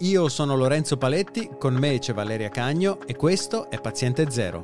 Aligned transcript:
Io 0.00 0.28
sono 0.28 0.56
Lorenzo 0.56 0.98
Paletti, 0.98 1.52
con 1.58 1.72
me 1.72 1.98
c'è 1.98 2.12
Valeria 2.12 2.50
Cagno 2.50 2.98
e 3.06 3.16
questo 3.16 3.70
è 3.70 3.80
Paziente 3.80 4.30
Zero. 4.30 4.62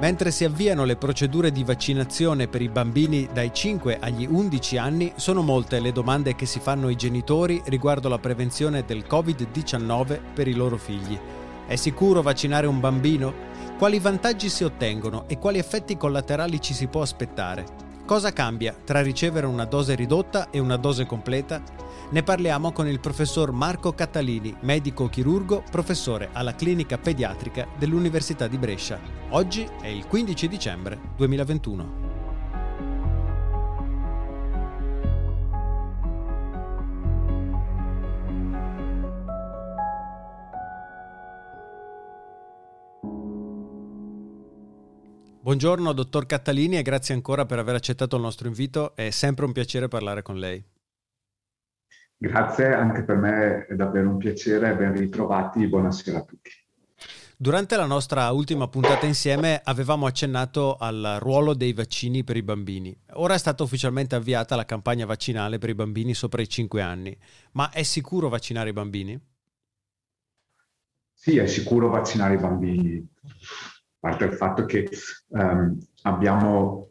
Mentre 0.00 0.32
si 0.32 0.42
avviano 0.42 0.82
le 0.84 0.96
procedure 0.96 1.52
di 1.52 1.62
vaccinazione 1.62 2.48
per 2.48 2.62
i 2.62 2.68
bambini 2.68 3.28
dai 3.32 3.52
5 3.54 3.98
agli 4.00 4.26
11 4.28 4.76
anni, 4.76 5.12
sono 5.14 5.42
molte 5.42 5.78
le 5.78 5.92
domande 5.92 6.34
che 6.34 6.46
si 6.46 6.58
fanno 6.58 6.88
i 6.88 6.96
genitori 6.96 7.62
riguardo 7.66 8.08
la 8.08 8.18
prevenzione 8.18 8.84
del 8.84 9.04
Covid-19 9.08 10.18
per 10.34 10.48
i 10.48 10.54
loro 10.54 10.76
figli. 10.76 11.16
È 11.68 11.76
sicuro 11.76 12.22
vaccinare 12.22 12.66
un 12.66 12.80
bambino? 12.80 13.32
Quali 13.78 14.00
vantaggi 14.00 14.48
si 14.48 14.64
ottengono 14.64 15.28
e 15.28 15.38
quali 15.38 15.58
effetti 15.58 15.96
collaterali 15.96 16.60
ci 16.60 16.74
si 16.74 16.88
può 16.88 17.02
aspettare? 17.02 17.64
Cosa 18.04 18.32
cambia 18.32 18.74
tra 18.84 19.00
ricevere 19.00 19.46
una 19.46 19.64
dose 19.64 19.94
ridotta 19.94 20.50
e 20.50 20.58
una 20.58 20.76
dose 20.76 21.06
completa? 21.06 21.83
Ne 22.10 22.22
parliamo 22.22 22.70
con 22.70 22.86
il 22.86 23.00
professor 23.00 23.50
Marco 23.50 23.92
Catalini, 23.92 24.54
medico 24.60 25.08
chirurgo, 25.08 25.64
professore 25.70 26.28
alla 26.32 26.54
clinica 26.54 26.98
pediatrica 26.98 27.66
dell'Università 27.78 28.46
di 28.46 28.58
Brescia. 28.58 29.00
Oggi 29.30 29.66
è 29.80 29.86
il 29.86 30.06
15 30.06 30.46
dicembre 30.46 31.00
2021. 31.16 32.02
Buongiorno 45.40 45.92
dottor 45.92 46.26
Catalini 46.26 46.76
e 46.76 46.82
grazie 46.82 47.14
ancora 47.14 47.44
per 47.44 47.58
aver 47.58 47.74
accettato 47.74 48.16
il 48.16 48.22
nostro 48.22 48.46
invito, 48.46 48.94
è 48.94 49.10
sempre 49.10 49.46
un 49.46 49.52
piacere 49.52 49.88
parlare 49.88 50.22
con 50.22 50.38
lei. 50.38 50.73
Grazie, 52.24 52.72
anche 52.72 53.02
per 53.02 53.16
me 53.16 53.66
è 53.66 53.74
davvero 53.74 54.08
un 54.08 54.16
piacere, 54.16 54.74
ben 54.74 54.96
ritrovati, 54.96 55.66
buonasera 55.66 56.18
a 56.18 56.22
tutti. 56.22 56.50
Durante 57.36 57.76
la 57.76 57.84
nostra 57.84 58.30
ultima 58.30 58.66
puntata 58.66 59.04
insieme 59.04 59.60
avevamo 59.62 60.06
accennato 60.06 60.76
al 60.76 61.18
ruolo 61.20 61.52
dei 61.52 61.74
vaccini 61.74 62.24
per 62.24 62.38
i 62.38 62.42
bambini. 62.42 62.96
Ora 63.14 63.34
è 63.34 63.38
stata 63.38 63.62
ufficialmente 63.62 64.14
avviata 64.14 64.56
la 64.56 64.64
campagna 64.64 65.04
vaccinale 65.04 65.58
per 65.58 65.68
i 65.68 65.74
bambini 65.74 66.14
sopra 66.14 66.40
i 66.40 66.48
5 66.48 66.80
anni, 66.80 67.14
ma 67.52 67.70
è 67.70 67.82
sicuro 67.82 68.30
vaccinare 68.30 68.70
i 68.70 68.72
bambini? 68.72 69.20
Sì, 71.12 71.36
è 71.36 71.46
sicuro 71.46 71.90
vaccinare 71.90 72.34
i 72.34 72.38
bambini 72.38 73.06
parte 73.98 74.24
il 74.24 74.32
fatto 74.32 74.64
che 74.64 74.88
um, 75.28 75.78
abbiamo 76.02 76.88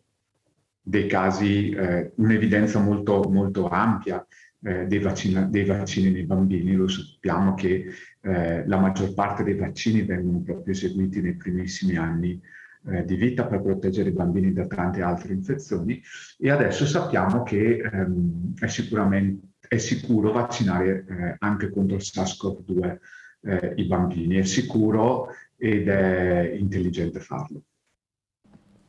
dei 0.79 1.07
casi, 1.07 1.69
eh, 1.69 2.11
un'evidenza 2.17 2.79
molto, 2.79 3.23
molto 3.29 3.67
ampia 3.69 4.23
eh, 4.63 4.85
dei, 4.85 4.99
vaccina, 4.99 5.43
dei, 5.43 5.65
vaccini 5.65 6.11
nei 6.11 6.23
bambini. 6.23 6.73
Lo 6.73 6.87
sappiamo 6.87 7.53
che 7.53 7.85
eh, 8.21 8.67
la 8.67 8.79
maggior 8.79 9.13
parte 9.13 9.43
dei 9.43 9.55
vaccini 9.55 10.03
vengono 10.03 10.41
proprio 10.41 10.73
eseguiti 10.73 11.21
nei 11.21 11.35
primissimi 11.35 11.95
anni 11.95 12.39
eh, 12.85 13.05
di 13.05 13.15
vita 13.15 13.45
per 13.45 13.61
proteggere 13.61 14.09
i 14.09 14.13
bambini 14.13 14.51
da 14.53 14.65
tante 14.67 15.01
altre 15.01 15.33
infezioni 15.33 16.01
e 16.37 16.49
adesso 16.49 16.85
sappiamo 16.85 17.43
che 17.43 17.77
ehm, 17.77 18.53
è 18.59 18.67
sicuramente 18.67 19.51
è 19.73 19.77
sicuro 19.77 20.31
vaccinare 20.31 21.05
eh, 21.07 21.35
anche 21.39 21.69
contro 21.69 21.95
il 21.95 22.01
SARS-CoV-2 22.03 22.97
eh, 23.41 23.73
i 23.77 23.85
bambini. 23.85 24.35
È 24.35 24.43
sicuro 24.43 25.29
ed 25.57 25.87
è 25.87 26.53
intelligente 26.57 27.19
farlo. 27.19 27.61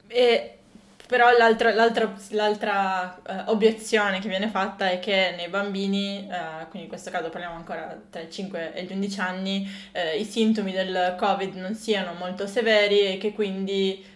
E, 0.06 0.58
però 1.06 1.30
l'altra, 1.36 1.74
l'altra, 1.74 2.14
l'altra 2.30 3.20
uh, 3.26 3.50
obiezione 3.50 4.20
che 4.20 4.28
viene 4.28 4.48
fatta 4.48 4.90
è 4.90 4.98
che 4.98 5.34
nei 5.36 5.48
bambini, 5.48 6.26
uh, 6.28 6.68
quindi 6.68 6.82
in 6.82 6.88
questo 6.88 7.10
caso 7.10 7.28
parliamo 7.28 7.56
ancora 7.56 7.96
tra 8.10 8.22
i 8.22 8.30
5 8.30 8.72
e 8.72 8.84
gli 8.84 8.92
11 8.92 9.20
anni, 9.20 9.70
uh, 9.92 10.18
i 10.18 10.24
sintomi 10.24 10.72
del 10.72 11.14
Covid 11.18 11.54
non 11.56 11.74
siano 11.74 12.14
molto 12.14 12.46
severi 12.46 13.00
e 13.00 13.18
che 13.18 13.32
quindi 13.32 14.12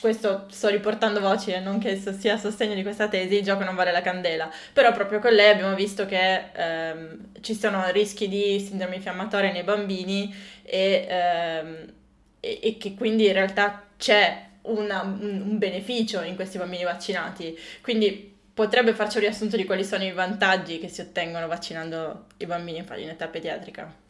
questo 0.00 0.46
sto 0.50 0.68
riportando 0.68 1.20
voci 1.20 1.50
e 1.50 1.60
non 1.60 1.78
che 1.78 1.96
sia 1.96 2.34
a 2.34 2.38
sostegno 2.38 2.74
di 2.74 2.82
questa 2.82 3.08
tesi, 3.08 3.36
il 3.36 3.42
gioco 3.42 3.64
non 3.64 3.74
vale 3.74 3.92
la 3.92 4.00
candela, 4.00 4.50
però 4.72 4.90
proprio 4.92 5.18
con 5.18 5.32
lei 5.32 5.50
abbiamo 5.50 5.74
visto 5.74 6.06
che 6.06 6.50
ehm, 6.52 7.32
ci 7.42 7.54
sono 7.54 7.90
rischi 7.90 8.26
di 8.26 8.58
sindrome 8.58 8.96
infiammatoria 8.96 9.52
nei 9.52 9.62
bambini 9.62 10.34
e, 10.62 11.06
ehm, 11.08 11.92
e, 12.40 12.60
e 12.62 12.76
che 12.78 12.94
quindi 12.94 13.26
in 13.26 13.34
realtà 13.34 13.84
c'è 13.98 14.50
una, 14.62 15.02
un, 15.02 15.58
beneficio 15.58 16.22
in 16.22 16.34
questi 16.34 16.58
bambini 16.58 16.84
vaccinati, 16.84 17.56
quindi 17.80 18.30
potrebbe 18.54 18.94
farci 18.94 19.16
un 19.16 19.24
riassunto 19.24 19.56
di 19.56 19.64
quali 19.64 19.84
sono 19.84 20.04
i 20.04 20.12
vantaggi 20.12 20.78
che 20.78 20.88
si 20.88 21.00
ottengono 21.00 21.46
vaccinando 21.46 22.26
i 22.38 22.46
bambini 22.46 22.78
in 22.78 23.08
età 23.08 23.28
pediatrica. 23.28 24.00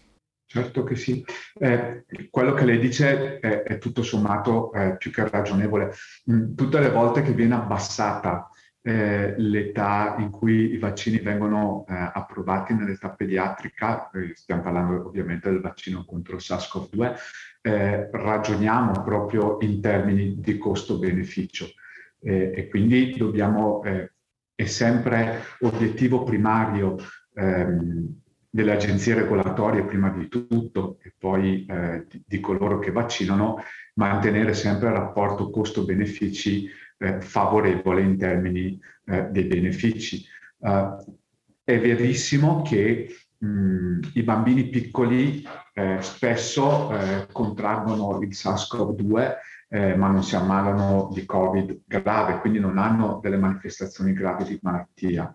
Certo 0.52 0.84
che 0.84 0.96
sì. 0.96 1.24
Eh, 1.58 2.04
quello 2.28 2.52
che 2.52 2.66
lei 2.66 2.78
dice 2.78 3.38
è, 3.38 3.62
è 3.62 3.78
tutto 3.78 4.02
sommato 4.02 4.70
eh, 4.74 4.96
più 4.98 5.10
che 5.10 5.26
ragionevole. 5.26 5.94
Mm, 6.30 6.54
tutte 6.54 6.78
le 6.78 6.90
volte 6.90 7.22
che 7.22 7.32
viene 7.32 7.54
abbassata 7.54 8.50
eh, 8.82 9.34
l'età 9.38 10.16
in 10.18 10.30
cui 10.30 10.72
i 10.72 10.78
vaccini 10.78 11.18
vengono 11.18 11.84
eh, 11.88 11.94
approvati 11.94 12.74
nell'età 12.74 13.10
pediatrica, 13.10 14.10
eh, 14.10 14.32
stiamo 14.34 14.62
parlando 14.62 15.06
ovviamente 15.06 15.48
del 15.50 15.60
vaccino 15.60 16.04
contro 16.04 16.34
il 16.34 16.42
SARS-CoV-2, 16.42 17.14
eh, 17.62 18.10
ragioniamo 18.10 19.02
proprio 19.02 19.58
in 19.60 19.80
termini 19.80 20.40
di 20.40 20.58
costo-beneficio. 20.58 21.66
E 22.24 22.68
quindi 22.70 23.16
dobbiamo, 23.16 23.82
è 23.82 24.64
sempre 24.64 25.40
obiettivo 25.58 26.22
primario 26.22 26.96
ehm, 27.34 28.22
delle 28.54 28.72
agenzie 28.72 29.14
regolatorie 29.14 29.82
prima 29.82 30.10
di 30.10 30.28
tutto 30.28 30.98
e 31.02 31.14
poi 31.18 31.64
eh, 31.64 32.04
di, 32.06 32.22
di, 32.26 32.38
coloro 32.38 32.78
che 32.78 32.92
vaccinano, 32.92 33.62
mantenere 33.94 34.52
sempre 34.52 34.88
il 34.88 34.94
rapporto 34.94 35.48
costo-benefici 35.48 36.68
eh, 37.02 37.20
favorevole 37.20 38.02
in 38.02 38.16
termini 38.16 38.78
eh, 39.06 39.24
dei 39.30 39.44
benefici. 39.44 40.24
Uh, 40.58 40.96
è 41.64 41.78
verissimo 41.80 42.62
che 42.62 43.08
mh, 43.38 43.98
i 44.14 44.22
bambini 44.22 44.68
piccoli 44.68 45.44
eh, 45.74 45.98
spesso 46.00 46.96
eh, 46.96 47.26
contraggono 47.32 48.20
il 48.20 48.28
SARS-CoV-2 48.28 49.34
eh, 49.68 49.96
ma 49.96 50.08
non 50.08 50.22
si 50.22 50.36
ammalano 50.36 51.10
di 51.12 51.24
Covid 51.24 51.80
grave, 51.86 52.38
quindi 52.40 52.60
non 52.60 52.78
hanno 52.78 53.20
delle 53.22 53.38
manifestazioni 53.38 54.12
gravi 54.12 54.44
di 54.44 54.58
malattia. 54.60 55.34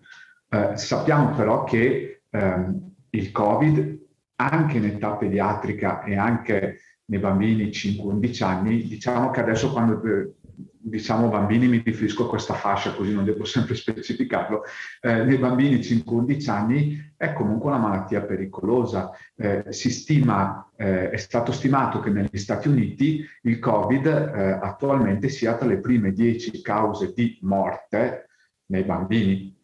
sappiamo 0.75 1.35
però 1.35 1.63
che 1.63 2.22
ehm, 2.29 2.91
il 3.09 3.31
Covid 3.31 4.00
anche 4.35 4.77
in 4.77 4.85
età 4.85 5.16
pediatrica 5.16 6.03
e 6.03 6.16
anche 6.17 6.81
nei 7.06 7.19
bambini 7.19 7.66
5-11 7.69 8.44
anni, 8.44 8.83
diciamo 8.83 9.29
che 9.31 9.39
adesso 9.39 9.72
quando 9.72 10.01
eh, 10.03 10.33
diciamo 10.57 11.29
bambini 11.29 11.68
mi 11.68 11.81
riferisco 11.84 12.25
a 12.25 12.29
questa 12.29 12.56
fascia, 12.56 12.94
così 12.94 13.13
non 13.13 13.25
devo 13.25 13.45
sempre 13.45 13.75
specificarlo, 13.75 14.63
eh, 15.01 15.23
nei 15.23 15.38
bambini 15.38 15.78
5-11 15.78 16.50
anni 16.50 17.13
è 17.16 17.34
comunque 17.34 17.69
una 17.69 17.79
malattia 17.79 18.22
pericolosa. 18.22 19.12
Eh, 19.35 19.66
si 19.69 19.91
stima, 19.91 20.72
eh, 20.75 21.12
è 21.12 21.18
stato 21.18 21.51
stimato 21.51 22.00
che 22.00 22.09
negli 22.09 22.38
Stati 22.38 22.68
Uniti 22.68 23.23
il 23.44 23.59
Covid 23.59 24.06
eh, 24.06 24.59
attualmente 24.62 25.29
sia 25.29 25.56
tra 25.56 25.68
le 25.68 25.79
prime 25.79 26.12
10 26.12 26.62
cause 26.62 27.13
di 27.13 27.38
morte 27.41 28.29
nei 28.68 28.84
bambini. 28.84 29.56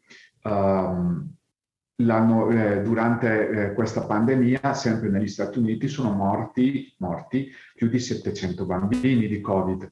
Um, 0.44 1.34
eh, 1.96 2.82
durante 2.82 3.50
eh, 3.50 3.74
questa 3.74 4.06
pandemia, 4.06 4.74
sempre 4.74 5.10
negli 5.10 5.28
Stati 5.28 5.60
Uniti, 5.60 5.88
sono 5.88 6.12
morti, 6.12 6.94
morti 6.98 7.50
più 7.76 7.88
di 7.88 8.00
700 8.00 8.66
bambini 8.66 9.28
di 9.28 9.40
Covid. 9.40 9.90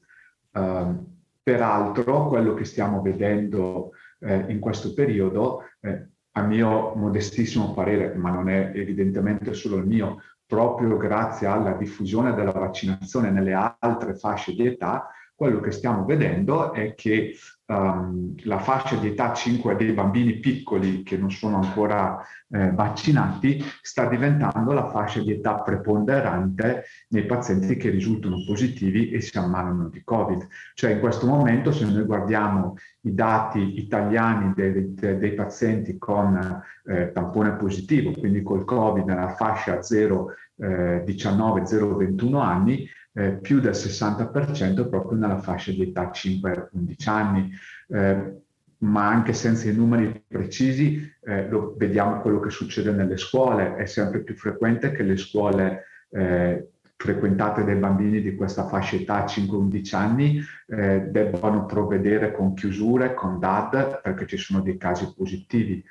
Uh, 0.52 1.10
peraltro, 1.42 2.28
quello 2.28 2.54
che 2.54 2.64
stiamo 2.64 3.02
vedendo 3.02 3.92
eh, 4.20 4.44
in 4.48 4.60
questo 4.60 4.94
periodo, 4.94 5.64
eh, 5.80 6.08
a 6.32 6.42
mio 6.42 6.94
modestissimo 6.94 7.74
parere, 7.74 8.14
ma 8.14 8.30
non 8.30 8.48
è 8.48 8.72
evidentemente 8.74 9.52
solo 9.52 9.76
il 9.76 9.86
mio, 9.86 10.22
proprio 10.46 10.96
grazie 10.96 11.46
alla 11.46 11.72
diffusione 11.72 12.34
della 12.34 12.52
vaccinazione 12.52 13.30
nelle 13.30 13.52
altre 13.54 14.14
fasce 14.14 14.52
di 14.52 14.66
età, 14.66 15.10
quello 15.42 15.58
che 15.58 15.72
stiamo 15.72 16.04
vedendo 16.04 16.72
è 16.72 16.94
che 16.94 17.34
um, 17.66 18.32
la 18.44 18.60
fascia 18.60 18.94
di 18.94 19.08
età 19.08 19.32
5 19.32 19.74
dei 19.74 19.90
bambini 19.90 20.34
piccoli 20.34 21.02
che 21.02 21.16
non 21.16 21.32
sono 21.32 21.56
ancora 21.56 22.24
eh, 22.48 22.70
vaccinati 22.70 23.60
sta 23.80 24.06
diventando 24.06 24.72
la 24.72 24.88
fascia 24.88 25.20
di 25.20 25.32
età 25.32 25.54
preponderante 25.54 26.84
nei 27.08 27.26
pazienti 27.26 27.76
che 27.76 27.90
risultano 27.90 28.36
positivi 28.46 29.10
e 29.10 29.20
si 29.20 29.36
ammalano 29.36 29.88
di 29.88 30.04
Covid. 30.04 30.46
Cioè 30.74 30.92
in 30.92 31.00
questo 31.00 31.26
momento 31.26 31.72
se 31.72 31.86
noi 31.86 32.04
guardiamo 32.04 32.76
i 33.00 33.12
dati 33.12 33.80
italiani 33.80 34.52
dei, 34.54 34.94
dei, 34.94 35.18
dei 35.18 35.34
pazienti 35.34 35.98
con 35.98 36.62
eh, 36.84 37.10
tampone 37.10 37.54
positivo, 37.54 38.12
quindi 38.12 38.44
col 38.44 38.64
Covid 38.64 39.04
nella 39.04 39.34
fascia 39.34 39.80
0-19-0-21 39.80 42.32
eh, 42.32 42.40
anni, 42.40 42.88
eh, 43.14 43.32
più 43.32 43.60
del 43.60 43.72
60% 43.72 44.88
proprio 44.88 45.18
nella 45.18 45.38
fascia 45.38 45.70
di 45.70 45.82
età 45.82 46.10
5-11 46.10 47.08
anni. 47.08 47.50
Eh, 47.88 48.40
ma 48.82 49.06
anche 49.06 49.32
senza 49.32 49.68
i 49.68 49.74
numeri 49.74 50.24
precisi, 50.26 51.08
eh, 51.24 51.48
lo, 51.48 51.74
vediamo 51.76 52.20
quello 52.20 52.40
che 52.40 52.50
succede 52.50 52.90
nelle 52.90 53.16
scuole. 53.16 53.76
È 53.76 53.86
sempre 53.86 54.22
più 54.22 54.34
frequente 54.34 54.90
che 54.90 55.04
le 55.04 55.16
scuole 55.16 55.84
eh, 56.10 56.68
frequentate 56.96 57.64
dai 57.64 57.76
bambini 57.76 58.20
di 58.20 58.34
questa 58.34 58.66
fascia 58.66 58.96
età 58.96 59.24
5-11 59.24 59.96
anni 59.96 60.40
eh, 60.66 61.00
debbano 61.08 61.66
provvedere 61.66 62.32
con 62.32 62.54
chiusure, 62.54 63.14
con 63.14 63.38
DAD, 63.38 64.00
perché 64.02 64.26
ci 64.26 64.36
sono 64.36 64.60
dei 64.60 64.76
casi 64.76 65.12
positivi. 65.16 65.84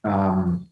Um, 0.00 0.66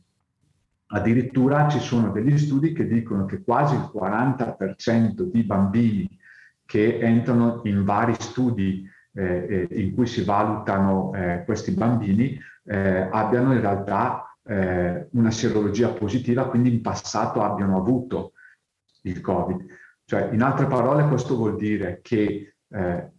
addirittura 0.88 1.68
ci 1.68 1.80
sono 1.80 2.10
degli 2.10 2.38
studi 2.38 2.72
che 2.72 2.86
dicono 2.86 3.24
che 3.24 3.42
quasi 3.42 3.74
il 3.74 3.90
40% 3.92 5.22
di 5.22 5.42
bambini 5.42 6.18
che 6.64 6.98
entrano 6.98 7.60
in 7.64 7.84
vari 7.84 8.14
studi 8.18 8.88
eh, 9.12 9.66
eh, 9.70 9.80
in 9.80 9.94
cui 9.94 10.06
si 10.06 10.22
valutano 10.24 11.12
eh, 11.14 11.42
questi 11.44 11.72
bambini 11.72 12.38
eh, 12.64 13.08
abbiano 13.10 13.52
in 13.52 13.60
realtà 13.60 14.36
eh, 14.44 15.08
una 15.12 15.30
serologia 15.30 15.88
positiva, 15.88 16.48
quindi 16.48 16.72
in 16.72 16.82
passato 16.82 17.42
abbiano 17.42 17.76
avuto 17.76 18.32
il 19.02 19.20
Covid. 19.20 19.64
Cioè, 20.04 20.30
in 20.32 20.42
altre 20.42 20.66
parole, 20.66 21.08
questo 21.08 21.36
vuol 21.36 21.56
dire 21.56 22.00
che 22.02 22.56
eh, 22.68 23.10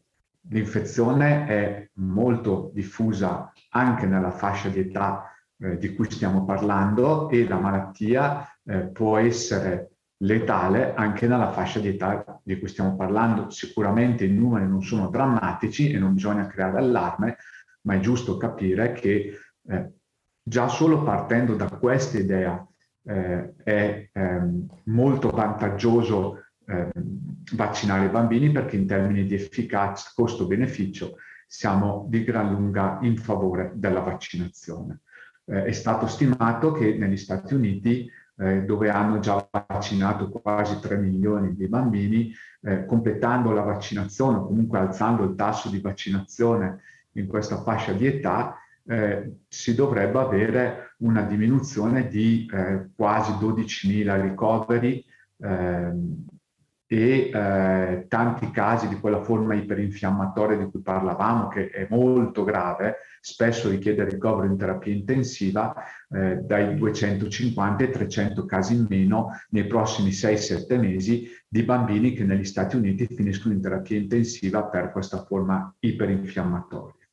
l'infezione 0.50 1.46
è 1.48 1.90
molto 1.96 2.72
diffusa 2.74 3.52
anche 3.72 4.06
nella 4.06 4.32
fascia 4.32 4.70
di 4.70 4.80
età 4.80 5.32
di 5.58 5.96
cui 5.96 6.10
stiamo 6.12 6.46
parlando 6.46 7.30
e 7.30 7.48
la 7.48 7.58
malattia 7.58 8.48
può 8.94 9.18
essere 9.18 9.98
letale 10.18 10.96
anche 10.96 11.28
nella 11.28 11.52
fascia 11.52 11.80
di 11.80 11.90
età 11.90 12.40
di 12.44 12.58
cui 12.60 12.68
stiamo 12.68 12.96
parlando. 12.96 13.50
Sicuramente 13.50 14.26
i 14.26 14.32
numeri 14.32 14.68
non 14.68 14.82
sono 14.82 15.10
drammatici 15.10 15.92
e 15.92 16.00
non 16.00 16.14
bisogna 16.14 16.48
creare 16.48 16.78
allarme, 16.78 17.38
ma 17.82 17.96
è 17.96 18.00
giusto 18.00 18.38
capire 18.38 18.94
che 18.94 19.38
eh, 19.68 19.92
già 20.42 20.68
solo 20.68 21.04
partendo 21.04 21.56
da 21.56 21.68
questa 21.68 22.18
idea 22.18 22.66
eh, 23.04 23.54
è 23.64 24.10
ehm, 24.12 24.68
molto 24.86 25.30
vantaggioso 25.30 26.44
eh, 26.66 26.92
vaccinare 27.54 28.06
i 28.06 28.10
bambini 28.10 28.52
perché 28.52 28.76
in 28.76 28.88
termini 28.88 29.26
di 29.26 29.36
efficacia, 29.36 30.12
costo-beneficio, 30.14 31.16
siamo 31.46 32.06
di 32.10 32.24
gran 32.24 32.52
lunga 32.52 32.98
in 33.02 33.18
favore 33.18 33.72
della 33.76 34.02
vaccinazione. 34.02 35.02
Eh, 35.50 35.64
è 35.64 35.72
stato 35.72 36.08
stimato 36.08 36.72
che 36.74 36.98
negli 36.98 37.18
Stati 37.18 37.54
Uniti 37.54 38.10
eh, 38.38 38.64
dove 38.64 38.90
hanno 38.90 39.20
già 39.20 39.48
vaccinato 39.50 40.30
quasi 40.30 40.80
3 40.80 40.98
milioni 40.98 41.56
di 41.56 41.68
bambini, 41.68 42.32
eh, 42.62 42.86
completando 42.86 43.52
la 43.52 43.62
vaccinazione 43.62 44.38
o 44.38 44.46
comunque 44.46 44.78
alzando 44.78 45.24
il 45.24 45.36
tasso 45.36 45.70
di 45.70 45.80
vaccinazione 45.80 46.82
in 47.14 47.28
questa 47.28 47.62
fascia 47.62 47.94
di 47.94 48.06
età, 48.06 48.58
eh, 48.86 49.38
si 49.48 49.74
dovrebbe 49.74 50.20
avere 50.20 50.96
una 50.98 51.22
diminuzione 51.24 52.08
di 52.08 52.50
eh, 52.52 52.90
quasi 52.96 53.32
12.000 53.32 54.22
ricoveri 54.22 55.04
ehm, 55.38 56.26
e 56.90 57.30
eh, 57.34 58.06
tanti 58.08 58.50
casi 58.50 58.88
di 58.88 58.96
quella 58.96 59.22
forma 59.22 59.54
iperinfiammatoria 59.56 60.58
di 60.58 60.70
cui 60.72 60.82
parlavamo, 60.82 61.50
che 61.50 61.70
è 61.70 61.86
molto 61.90 62.46
grave, 62.46 63.00
spesso 63.20 63.70
richiede 63.70 64.06
ricovero 64.06 64.48
in 64.48 64.58
terapia 64.58 64.94
intensiva, 64.94 65.76
eh, 66.10 66.38
dai 66.38 66.78
250 66.78 67.84
ai 67.84 67.92
300 67.92 68.46
casi 68.46 68.76
in 68.76 68.86
meno 68.90 69.32
nei 69.50 69.68
prossimi 69.68 70.12
6-7 70.12 70.80
mesi 70.80 71.30
di 71.46 71.64
bambini 71.64 72.14
che 72.14 72.24
negli 72.24 72.46
Stati 72.46 72.78
Uniti 72.78 73.06
finiscono 73.06 73.54
in 73.54 73.62
terapia 73.62 73.98
intensiva 73.98 74.64
per 74.64 74.92
questa 74.92 75.26
forma 75.26 75.76
iperinfiammatoria. 75.80 77.06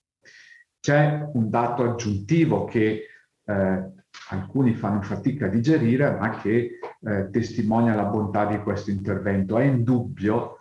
C'è 0.78 1.30
un 1.32 1.50
dato 1.50 1.82
aggiuntivo 1.82 2.64
che 2.64 3.06
eh, 3.44 3.92
alcuni 4.34 4.74
fanno 4.74 5.02
fatica 5.02 5.46
a 5.46 5.48
digerire, 5.48 6.16
ma 6.18 6.38
che 6.38 6.78
eh, 7.00 7.28
testimonia 7.30 7.94
la 7.94 8.04
bontà 8.04 8.46
di 8.46 8.58
questo 8.58 8.90
intervento. 8.90 9.58
È 9.58 9.64
indubbio 9.64 10.58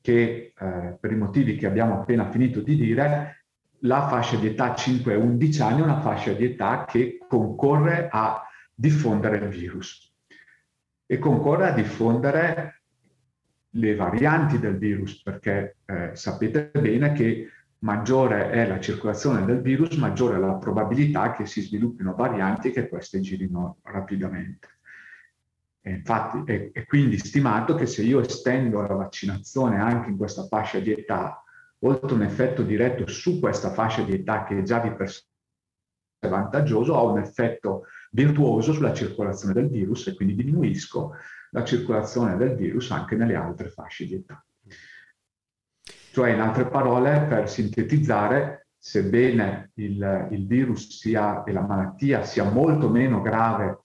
che, 0.00 0.52
eh, 0.58 0.96
per 0.98 1.12
i 1.12 1.16
motivi 1.16 1.56
che 1.56 1.66
abbiamo 1.66 1.94
appena 1.94 2.30
finito 2.30 2.60
di 2.60 2.76
dire, 2.76 3.44
la 3.84 4.06
fascia 4.08 4.36
di 4.36 4.48
età 4.48 4.74
5-11 4.74 5.62
anni 5.62 5.80
è 5.80 5.84
una 5.84 6.00
fascia 6.00 6.32
di 6.32 6.44
età 6.44 6.84
che 6.86 7.18
concorre 7.26 8.08
a 8.10 8.42
diffondere 8.74 9.36
il 9.38 9.48
virus 9.48 10.12
e 11.06 11.18
concorre 11.18 11.68
a 11.68 11.72
diffondere 11.72 12.82
le 13.74 13.94
varianti 13.94 14.58
del 14.58 14.76
virus, 14.76 15.22
perché 15.22 15.76
eh, 15.84 16.10
sapete 16.14 16.70
bene 16.78 17.12
che 17.12 17.48
maggiore 17.82 18.50
è 18.50 18.66
la 18.66 18.80
circolazione 18.80 19.44
del 19.44 19.60
virus, 19.60 19.96
maggiore 19.96 20.36
è 20.36 20.38
la 20.38 20.54
probabilità 20.54 21.32
che 21.32 21.46
si 21.46 21.60
sviluppino 21.60 22.14
varianti 22.14 22.68
e 22.68 22.72
che 22.72 22.88
queste 22.88 23.20
girino 23.20 23.78
rapidamente. 23.82 24.68
E 25.80 25.90
infatti 25.90 26.42
è, 26.44 26.70
è, 26.72 26.86
quindi 26.86 27.18
stimato 27.18 27.74
che 27.74 27.86
se 27.86 28.02
io 28.02 28.20
estendo 28.20 28.80
la 28.80 28.94
vaccinazione 28.94 29.80
anche 29.80 30.10
in 30.10 30.16
questa 30.16 30.46
fascia 30.46 30.78
di 30.78 30.92
età, 30.92 31.42
oltre 31.80 32.14
un 32.14 32.22
effetto 32.22 32.62
diretto 32.62 33.06
su 33.08 33.40
questa 33.40 33.72
fascia 33.72 34.02
di 34.02 34.12
età 34.12 34.44
che 34.44 34.58
è 34.58 34.62
già 34.62 34.78
di 34.78 34.92
per 34.92 35.10
sé 35.10 35.24
vantaggioso, 36.28 36.92
ho 36.92 37.10
un 37.10 37.18
effetto 37.18 37.86
virtuoso 38.12 38.72
sulla 38.72 38.94
circolazione 38.94 39.54
del 39.54 39.68
virus 39.68 40.06
e 40.06 40.14
quindi 40.14 40.36
diminuisco 40.36 41.16
la 41.50 41.64
circolazione 41.64 42.36
del 42.36 42.54
virus 42.54 42.92
anche 42.92 43.16
nelle 43.16 43.34
altre 43.34 43.68
fasce 43.68 44.06
di 44.06 44.14
età. 44.14 44.44
Cioè, 46.12 46.30
in 46.30 46.40
altre 46.40 46.66
parole, 46.66 47.24
per 47.26 47.48
sintetizzare, 47.48 48.66
sebbene 48.76 49.70
il, 49.76 50.28
il 50.30 50.46
virus 50.46 50.98
sia, 50.98 51.42
e 51.44 51.52
la 51.52 51.62
malattia 51.62 52.22
sia 52.22 52.44
molto 52.44 52.90
meno 52.90 53.22
grave 53.22 53.78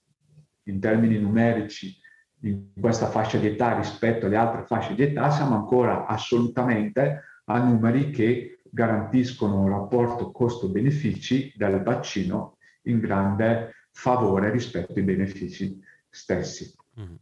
in 0.64 0.78
termini 0.78 1.18
numerici 1.18 1.96
in 2.42 2.72
questa 2.78 3.08
fascia 3.08 3.38
di 3.38 3.46
età 3.46 3.76
rispetto 3.76 4.26
alle 4.26 4.36
altre 4.36 4.64
fasce 4.66 4.94
di 4.94 5.04
età, 5.04 5.30
siamo 5.30 5.56
ancora 5.56 6.04
assolutamente 6.04 7.22
a 7.46 7.62
numeri 7.62 8.10
che 8.10 8.60
garantiscono 8.70 9.60
un 9.60 9.70
rapporto 9.70 10.30
costo-benefici 10.30 11.54
del 11.56 11.82
vaccino 11.82 12.58
in 12.82 13.00
grande 13.00 13.86
favore 13.90 14.50
rispetto 14.50 14.92
ai 14.92 15.02
benefici 15.02 15.80
stessi. 16.10 16.74
Mm. 17.00 17.14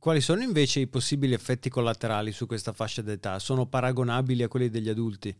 Quali 0.00 0.22
sono 0.22 0.40
invece 0.40 0.80
i 0.80 0.86
possibili 0.86 1.34
effetti 1.34 1.68
collaterali 1.68 2.32
su 2.32 2.46
questa 2.46 2.72
fascia 2.72 3.02
d'età? 3.02 3.38
Sono 3.38 3.66
paragonabili 3.66 4.42
a 4.42 4.48
quelli 4.48 4.70
degli 4.70 4.88
adulti? 4.88 5.38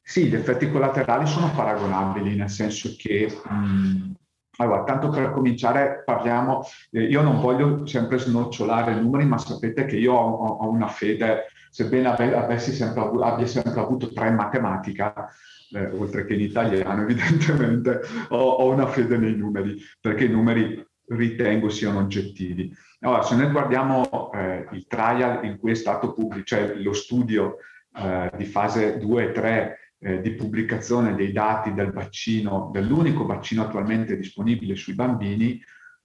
Sì, 0.00 0.26
gli 0.26 0.36
effetti 0.36 0.70
collaterali 0.70 1.26
sono 1.26 1.50
paragonabili, 1.50 2.36
nel 2.36 2.48
senso 2.48 2.94
che, 2.96 3.28
mm, 3.52 4.12
allora, 4.58 4.84
tanto 4.84 5.08
per 5.08 5.32
cominciare 5.32 6.04
parliamo, 6.04 6.64
eh, 6.92 7.02
io 7.02 7.22
non 7.22 7.40
voglio 7.40 7.84
sempre 7.86 8.18
snocciolare 8.18 8.92
i 8.92 9.00
numeri, 9.00 9.26
ma 9.26 9.38
sapete 9.38 9.84
che 9.84 9.96
io 9.96 10.12
ho, 10.12 10.58
ho 10.58 10.70
una 10.70 10.86
fede, 10.86 11.46
sebbene 11.72 12.06
avessi 12.06 12.72
sempre, 12.72 13.02
abbia 13.02 13.46
sempre 13.48 13.80
avuto 13.80 14.12
tre 14.12 14.28
in 14.28 14.36
matematica, 14.36 15.28
eh, 15.72 15.86
oltre 15.86 16.24
che 16.24 16.34
in 16.34 16.42
italiano 16.42 17.02
evidentemente, 17.02 18.00
ho, 18.28 18.36
ho 18.36 18.70
una 18.70 18.86
fede 18.86 19.16
nei 19.16 19.34
numeri, 19.34 19.76
perché 20.00 20.26
i 20.26 20.30
numeri 20.30 20.86
ritengo 21.08 21.68
siano 21.68 21.98
oggettivi. 21.98 22.72
Allora, 23.04 23.22
se 23.22 23.34
noi 23.34 23.50
guardiamo 23.50 24.30
eh, 24.32 24.68
il 24.70 24.86
trial 24.86 25.44
in 25.44 25.58
cui 25.58 25.72
è 25.72 25.74
stato 25.74 26.12
pubblicato, 26.12 26.44
cioè 26.44 26.74
lo 26.76 26.92
studio 26.92 27.56
eh, 27.96 28.30
di 28.36 28.44
fase 28.44 28.98
2 28.98 29.24
e 29.24 29.32
3 29.32 29.78
eh, 29.98 30.20
di 30.20 30.30
pubblicazione 30.34 31.16
dei 31.16 31.32
dati 31.32 31.74
del 31.74 31.90
vaccino, 31.90 32.70
dell'unico 32.72 33.26
vaccino 33.26 33.62
attualmente 33.62 34.16
disponibile 34.16 34.76
sui 34.76 34.94
bambini, 34.94 35.60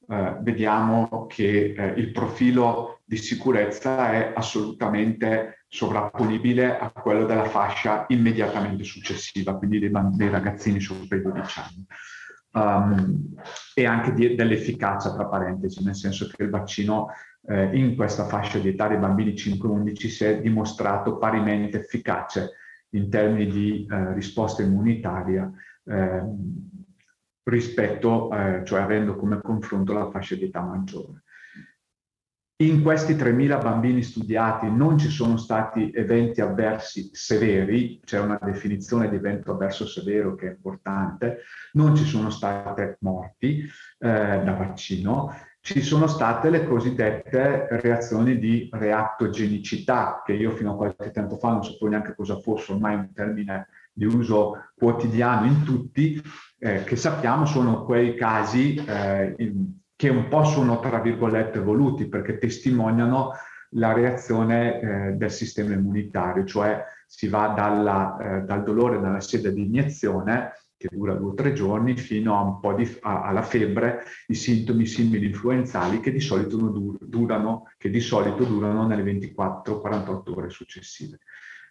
eh, 0.10 0.38
vediamo 0.42 1.28
che 1.30 1.76
eh, 1.78 1.94
il 1.98 2.12
profilo 2.12 3.02
di 3.06 3.18
sicurezza 3.18 4.14
è 4.14 4.34
assolutamente 4.36 5.66
sovrapponibile 5.68 6.80
a 6.80 6.90
quello 6.90 7.26
della 7.26 7.46
fascia 7.46 8.06
immediatamente 8.08 8.84
successiva, 8.84 9.56
quindi 9.56 9.78
dei, 9.78 9.92
dei 10.14 10.30
ragazzini 10.30 10.80
sopra 10.80 11.16
i 11.16 11.22
12 11.22 11.60
anni 11.60 11.86
um, 12.52 13.36
e 13.74 13.86
anche 13.86 14.14
di, 14.14 14.36
dell'efficacia, 14.36 15.14
tra 15.14 15.26
parentesi, 15.26 15.84
nel 15.84 15.96
senso 15.96 16.28
che 16.28 16.44
il 16.44 16.50
vaccino 16.50 17.10
eh, 17.48 17.76
in 17.78 17.96
questa 17.96 18.26
fascia 18.26 18.60
di 18.60 18.70
età 18.70 18.88
dei 18.88 18.98
bambini 18.98 19.32
5-11 19.34 20.08
si 20.08 20.24
è 20.26 20.42
dimostrato 20.42 21.18
parimenti 21.18 21.78
efficace 21.78 22.52
in 22.92 23.10
termini 23.10 23.52
di 23.52 23.88
eh, 23.90 24.14
risposta 24.14 24.62
immunitaria 24.62 25.52
eh, 25.86 26.24
rispetto, 27.44 28.32
eh, 28.32 28.64
cioè 28.66 28.82
avendo 28.82 29.16
come 29.16 29.40
confronto 29.42 29.94
la 29.94 30.10
fascia 30.10 30.36
di 30.36 30.46
età 30.46 30.62
maggiore. 30.62 31.24
In 32.60 32.82
questi 32.82 33.14
3.000 33.14 33.62
bambini 33.62 34.02
studiati 34.02 34.68
non 34.68 34.98
ci 34.98 35.10
sono 35.10 35.38
stati 35.38 35.92
eventi 35.92 36.42
avversi 36.42 37.12
severi, 37.14 38.00
c'è 38.04 38.20
una 38.20 38.40
definizione 38.42 39.10
di 39.10 39.16
evento 39.16 39.52
avverso 39.52 39.86
severo 39.86 40.34
che 40.34 40.48
è 40.48 40.52
importante, 40.54 41.42
non 41.74 41.96
ci 41.96 42.04
sono 42.04 42.32
state 42.32 42.98
morti 43.02 43.60
eh, 43.60 44.42
da 44.44 44.54
vaccino, 44.58 45.36
ci 45.60 45.84
sono 45.84 46.08
state 46.08 46.50
le 46.50 46.66
cosiddette 46.66 47.68
reazioni 47.70 48.40
di 48.40 48.68
reattogenicità, 48.72 50.24
che 50.26 50.34
io 50.34 50.50
fino 50.50 50.72
a 50.72 50.76
qualche 50.78 51.12
tempo 51.12 51.38
fa 51.38 51.52
non 51.52 51.64
sapevo 51.64 51.90
neanche 51.90 52.16
cosa 52.16 52.40
fosse, 52.40 52.72
ormai 52.72 52.96
è 52.96 52.98
un 52.98 53.14
termine 53.14 53.68
di 53.94 54.06
uso 54.06 54.72
quotidiano 54.76 55.46
in 55.46 55.64
tutti, 55.64 56.20
eh, 56.58 56.84
che 56.84 56.96
sappiamo 56.96 57.46
sono 57.46 57.84
quei 57.86 58.16
casi 58.16 58.84
eh, 58.84 59.36
in, 59.38 59.76
che 59.98 60.10
un 60.10 60.30
po' 60.30 60.46
sono, 60.46 60.80
tra 60.80 61.00
virgolette, 61.00 61.60
voluti 61.60 62.08
perché 62.08 62.38
testimoniano 62.38 63.32
la 63.72 63.92
reazione 63.94 64.80
eh, 64.80 65.12
del 65.14 65.32
sistema 65.32 65.74
immunitario, 65.74 66.46
cioè 66.46 66.86
si 67.06 67.28
va 67.28 67.48
dalla, 67.48 68.18
eh, 68.18 68.42
dal 68.44 68.64
dolore 68.64 69.02
dalla 69.02 69.20
sede 69.20 69.52
di 69.52 69.64
iniezione 69.64 70.54
che 70.78 70.88
dura 70.92 71.16
due 71.16 71.32
o 71.32 71.34
tre 71.34 71.54
giorni, 71.54 71.98
fino 71.98 72.38
a 72.38 72.44
un 72.44 72.60
po' 72.60 72.74
di, 72.74 72.88
a, 73.02 73.24
alla 73.24 73.42
febbre, 73.42 74.04
i 74.28 74.36
sintomi 74.36 74.86
simili 74.86 75.26
influenzali 75.26 76.00
che 76.00 76.12
di 76.12 76.20
solito 76.20 76.56
durano, 77.02 77.64
che 77.78 77.90
di 77.90 78.00
solito 78.00 78.44
durano 78.44 78.86
nelle 78.86 79.02
24-48 79.02 80.22
ore 80.36 80.52
successive. 80.52 81.18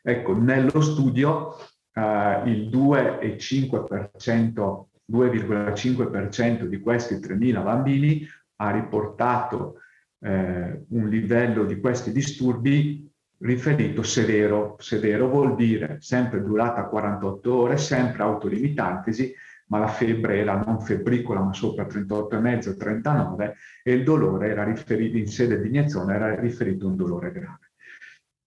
Ecco, 0.02 0.36
nello 0.36 0.80
studio 0.80 1.54
eh, 1.92 2.42
il 2.46 2.68
2,5%, 2.68 4.86
2,5% 5.10 6.64
di 6.64 6.80
questi 6.80 7.14
3.000 7.14 7.62
bambini 7.62 8.26
ha 8.56 8.70
riportato 8.70 9.80
eh, 10.20 10.84
un 10.88 11.08
livello 11.08 11.64
di 11.64 11.78
questi 11.78 12.12
disturbi 12.12 13.08
riferito 13.38 14.02
severo. 14.02 14.76
Severo 14.78 15.28
vuol 15.28 15.54
dire 15.54 15.98
sempre 16.00 16.42
durata 16.42 16.86
48 16.86 17.54
ore, 17.54 17.76
sempre 17.76 18.22
autolimitantesi, 18.22 19.34
ma 19.68 19.78
la 19.78 19.88
febbre 19.88 20.38
era 20.38 20.62
non 20.64 20.80
febbricola 20.80 21.40
ma 21.40 21.52
sopra 21.52 21.84
38,5, 21.84 22.76
39 22.76 23.56
e 23.82 23.92
il 23.92 24.04
dolore 24.04 24.48
era 24.48 24.64
riferito 24.64 25.16
in 25.16 25.26
sede 25.26 25.60
di 25.60 25.68
iniezione 25.68 26.14
era 26.14 26.34
riferito 26.38 26.86
a 26.86 26.90
un 26.90 26.96
dolore 26.96 27.32
grave. 27.32 27.72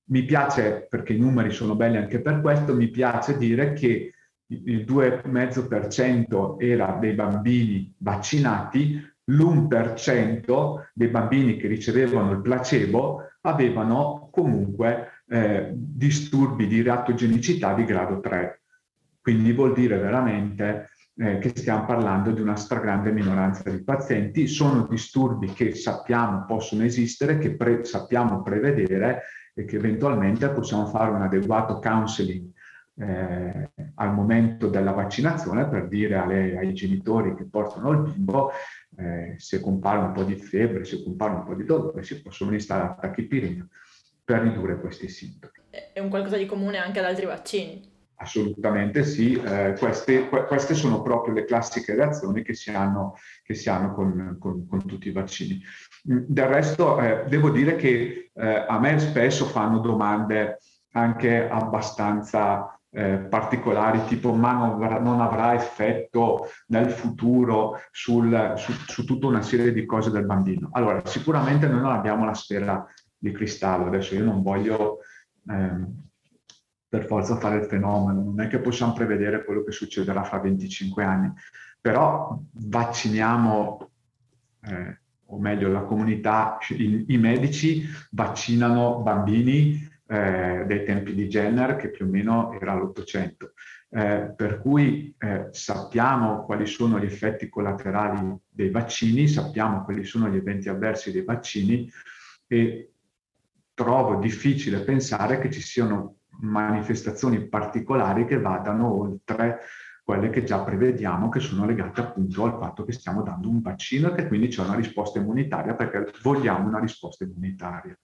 Mi 0.10 0.24
piace, 0.24 0.88
perché 0.89 1.13
i 1.13 1.20
numeri 1.20 1.51
sono 1.51 1.75
belli 1.75 1.98
anche 1.98 2.20
per 2.20 2.42
questo, 2.42 2.74
mi 2.74 2.89
piace 2.89 3.38
dire 3.38 3.74
che 3.74 4.13
il 4.50 4.86
2,5% 4.88 6.56
era 6.58 6.98
dei 7.00 7.13
bambini 7.13 7.94
vaccinati, 7.98 9.00
l'1% 9.25 10.89
dei 10.94 11.08
bambini 11.08 11.58
che 11.58 11.68
ricevevano 11.68 12.32
il 12.32 12.41
placebo 12.41 13.24
avevano 13.41 14.29
comunque 14.32 15.24
eh, 15.27 15.72
disturbi 15.74 16.68
di 16.68 16.82
reattogenicità 16.82 17.74
di 17.74 17.86
grado 17.86 18.20
3. 18.20 18.62
Quindi 19.22 19.53
vuol 19.53 19.74
dire 19.74 19.98
veramente 19.98 20.89
eh, 21.15 21.38
che 21.38 21.51
stiamo 21.53 21.86
parlando 21.86 22.32
di 22.32 22.41
una 22.41 22.56
stragrande 22.56 23.12
minoranza 23.12 23.70
di 23.70 23.84
pazienti. 23.84 24.48
Sono 24.48 24.88
disturbi 24.88 25.53
che 25.53 25.75
sappiamo 25.75 26.46
possono 26.46 26.84
esistere, 26.84 27.38
che 27.38 27.56
pre- 27.56 27.84
sappiamo 27.84 28.41
prevedere 28.41 29.24
e 29.53 29.65
che 29.65 29.75
eventualmente 29.75 30.50
possiamo 30.50 30.88
fare 30.88 31.12
un 31.12 31.22
adeguato 31.22 31.77
counseling 31.79 32.50
eh, 33.00 33.72
al 33.96 34.13
momento 34.13 34.68
della 34.68 34.91
vaccinazione 34.91 35.68
per 35.68 35.88
dire 35.88 36.15
alle, 36.15 36.58
ai 36.58 36.74
genitori 36.74 37.36
che 37.36 37.46
portano 37.46 37.91
il 37.91 38.12
bimbo 38.12 38.51
eh, 38.98 39.36
se 39.38 39.62
compare 39.62 40.00
un 40.00 40.12
po' 40.12 40.24
di 40.24 40.36
febbre, 40.36 40.84
se 40.84 41.03
compare 41.03 41.34
un 41.34 41.46
po' 41.46 41.56
di 41.56 41.63
dolore, 41.63 42.03
si 42.03 42.22
possono 42.22 42.53
installare 42.53 42.98
tachipirina 43.00 43.68
per 44.24 44.41
ridurre 44.41 44.79
questi 44.79 45.08
sintomi. 45.08 45.53
È 45.94 46.00
un 46.00 46.10
qualcosa 46.10 46.38
di 46.38 46.46
comune 46.46 46.77
anche 46.77 47.00
ad 47.00 47.06
altri 47.06 47.25
vaccini? 47.25 47.98
Assolutamente 48.22 49.06
sì, 49.06 49.34
eh, 49.34 49.75
queste, 49.79 50.27
queste, 50.27 50.74
sono 50.74 51.01
proprio 51.01 51.34
le 51.34 51.46
classiche 51.46 51.96
reazioni 51.96 52.44
che 52.44 52.53
si 52.53 52.70
hanno, 52.70 53.15
che 53.44 53.53
si 53.53 53.70
hanno 53.70 53.94
con, 53.94 54.36
con, 54.38 54.68
con, 54.68 54.86
tutti 54.86 55.08
i 55.08 55.13
vaccini. 55.13 55.62
Del 56.03 56.48
resto 56.48 57.00
eh, 57.00 57.24
devo 57.29 57.50
dire 57.50 57.77
che 57.77 58.32
eh, 58.34 58.65
a 58.68 58.77
me 58.77 59.00
spesso 59.00 59.46
fanno 59.46 59.79
domande 59.79 60.58
anche 60.91 61.48
abbastanza 61.48 62.78
eh, 62.91 63.17
particolari, 63.17 64.03
tipo 64.05 64.34
ma 64.34 64.53
non 64.53 64.69
avrà, 64.69 65.00
non 65.00 65.22
avrà, 65.22 65.53
effetto 65.53 66.48
nel 66.67 66.89
futuro 66.89 67.79
sul, 67.91 68.53
su, 68.58 68.72
su, 68.72 69.05
tutta 69.05 69.27
una 69.27 69.41
serie 69.41 69.72
di 69.72 69.86
cose 69.86 70.10
del 70.10 70.25
bambino. 70.25 70.69
Allora, 70.72 71.05
sicuramente 71.05 71.67
noi 71.67 71.81
non 71.81 71.91
abbiamo 71.91 72.25
la 72.25 72.34
sfera 72.34 72.86
di 73.17 73.31
cristallo, 73.31 73.86
adesso 73.86 74.15
io 74.15 74.24
non 74.24 74.41
voglio 74.41 75.00
eh, 75.48 76.08
per 76.88 77.05
forza 77.05 77.38
fare 77.38 77.58
il 77.58 77.65
fenomeno, 77.65 78.24
non 78.24 78.41
è 78.41 78.48
che 78.48 78.60
possiamo 78.60 78.93
prevedere 78.93 79.46
quello 79.46 79.63
che 79.63 79.72
succederà 79.72 80.24
fra 80.24 80.39
25 80.39 81.03
anni, 81.03 81.31
però 81.79 82.39
vacciniamo, 82.51 83.89
eh, 84.62 85.00
o 85.25 85.39
meglio 85.39 85.69
la 85.69 85.84
comunità, 85.84 86.58
i, 86.69 87.05
i 87.10 87.17
medici 87.17 87.84
vaccinano 88.10 89.01
bambini 89.01 89.88
eh, 90.12 90.63
dei 90.66 90.84
tempi 90.86 91.13
di 91.13 91.28
Jenner, 91.28 91.75
che 91.75 91.92
più 91.92 92.06
o 92.06 92.10
meno 92.10 92.51
era 92.60 92.74
l'Ottocento. 92.74 93.54
Eh, 93.92 94.34
per 94.36 94.60
cui 94.60 95.13
eh, 95.18 95.50
sappiamo 95.51 96.46
quali 96.46 96.66
sono 96.66 97.00
gli 97.00 97.06
effetti 97.06 97.48
collaterali 97.48 98.36
dei 98.48 98.72
vaccini, 98.72 99.28
sappiamo 99.28 99.84
quali 99.84 100.04
sono 100.04 100.28
gli 100.28 100.38
eventi 100.38 100.68
avversi 100.68 101.12
dei 101.12 101.24
vaccini 101.24 101.89
e 102.48 102.92
trovo 103.75 104.16
difficile 104.16 104.80
pensare 104.80 105.39
che 105.39 105.51
ci 105.51 105.62
siano 105.62 106.18
manifestazioni 106.42 107.48
particolari 107.48 108.25
che 108.25 108.39
vadano 108.39 108.92
oltre 108.92 109.60
quelle 110.04 110.32
che 110.32 110.44
già 110.44 110.63
prevediamo, 110.63 111.30
che 111.30 111.39
sono 111.39 111.68
legate 111.68 112.01
appunto 112.01 112.46
al 112.46 112.58
fatto 112.58 112.84
che 112.84 112.94
stiamo 112.94 113.22
dando 113.22 113.48
un 113.48 113.62
vaccino 113.62 114.10
e 114.10 114.16
che 114.16 114.28
quindi 114.28 114.48
c'è 114.48 114.63
una 114.63 114.75
risposta 114.75 115.20
immunitaria 115.20 115.75
perché 115.75 116.12
vogliamo 116.24 116.68
una 116.68 116.80
risposta 116.80 117.25
immunitaria. 117.25 117.96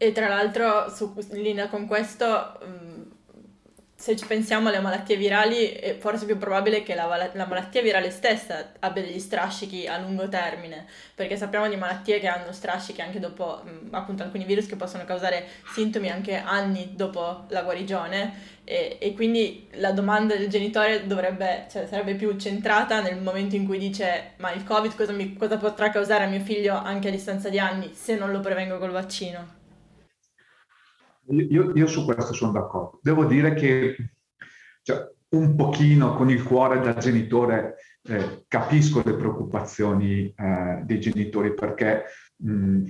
E 0.00 0.12
tra 0.12 0.28
l'altro, 0.28 0.88
su, 0.94 1.12
in 1.32 1.42
linea 1.42 1.68
con 1.68 1.86
questo, 1.88 2.56
se 3.98 4.14
ci 4.14 4.26
pensiamo 4.26 4.68
alle 4.68 4.78
malattie 4.78 5.16
virali, 5.16 5.70
è 5.70 5.98
forse 5.98 6.24
più 6.24 6.38
probabile 6.38 6.84
che 6.84 6.94
la, 6.94 7.28
la, 7.32 7.46
malattia 7.46 7.82
virale 7.82 8.12
stessa 8.12 8.74
abbia 8.78 9.02
degli 9.02 9.18
strascichi 9.18 9.88
a 9.88 9.98
lungo 9.98 10.28
termine, 10.28 10.86
perché 11.16 11.36
sappiamo 11.36 11.68
di 11.68 11.74
malattie 11.74 12.20
che 12.20 12.28
hanno 12.28 12.52
strascichi 12.52 13.00
anche 13.00 13.18
dopo, 13.18 13.60
appunto, 13.90 14.22
alcuni 14.22 14.44
virus 14.44 14.66
che 14.66 14.76
possono 14.76 15.04
causare 15.04 15.48
sintomi 15.74 16.10
anche 16.10 16.36
anni 16.36 16.92
dopo 16.94 17.46
la 17.48 17.62
guarigione. 17.62 18.56
E, 18.62 18.98
e 19.00 19.14
quindi 19.14 19.66
la 19.72 19.90
domanda 19.90 20.36
del 20.36 20.46
genitore 20.46 21.08
dovrebbe, 21.08 21.66
cioè, 21.68 21.88
sarebbe 21.88 22.14
più 22.14 22.38
centrata 22.38 23.00
nel 23.00 23.20
momento 23.20 23.56
in 23.56 23.66
cui 23.66 23.78
dice: 23.78 24.34
Ma 24.36 24.52
il 24.52 24.62
Covid 24.62 24.94
cosa, 24.94 25.10
mi, 25.10 25.34
cosa 25.34 25.56
potrà 25.56 25.90
causare 25.90 26.22
a 26.22 26.28
mio 26.28 26.40
figlio 26.40 26.76
anche 26.76 27.08
a 27.08 27.10
distanza 27.10 27.48
di 27.48 27.58
anni 27.58 27.90
se 27.94 28.14
non 28.14 28.30
lo 28.30 28.38
prevengo 28.38 28.78
col 28.78 28.92
vaccino? 28.92 29.57
Io, 31.30 31.72
io, 31.74 31.86
su 31.86 32.04
questo 32.04 32.32
sono 32.32 32.52
d'accordo. 32.52 33.00
Devo 33.02 33.24
dire 33.24 33.54
che 33.54 33.96
cioè, 34.82 35.10
un 35.30 35.54
pochino 35.56 36.14
con 36.14 36.30
il 36.30 36.42
cuore 36.42 36.80
da 36.80 36.94
genitore 36.94 37.76
eh, 38.02 38.44
capisco 38.48 39.02
le 39.04 39.14
preoccupazioni 39.14 40.32
eh, 40.34 40.80
dei 40.84 41.00
genitori 41.00 41.52
perché 41.52 42.04
mh, 42.36 42.84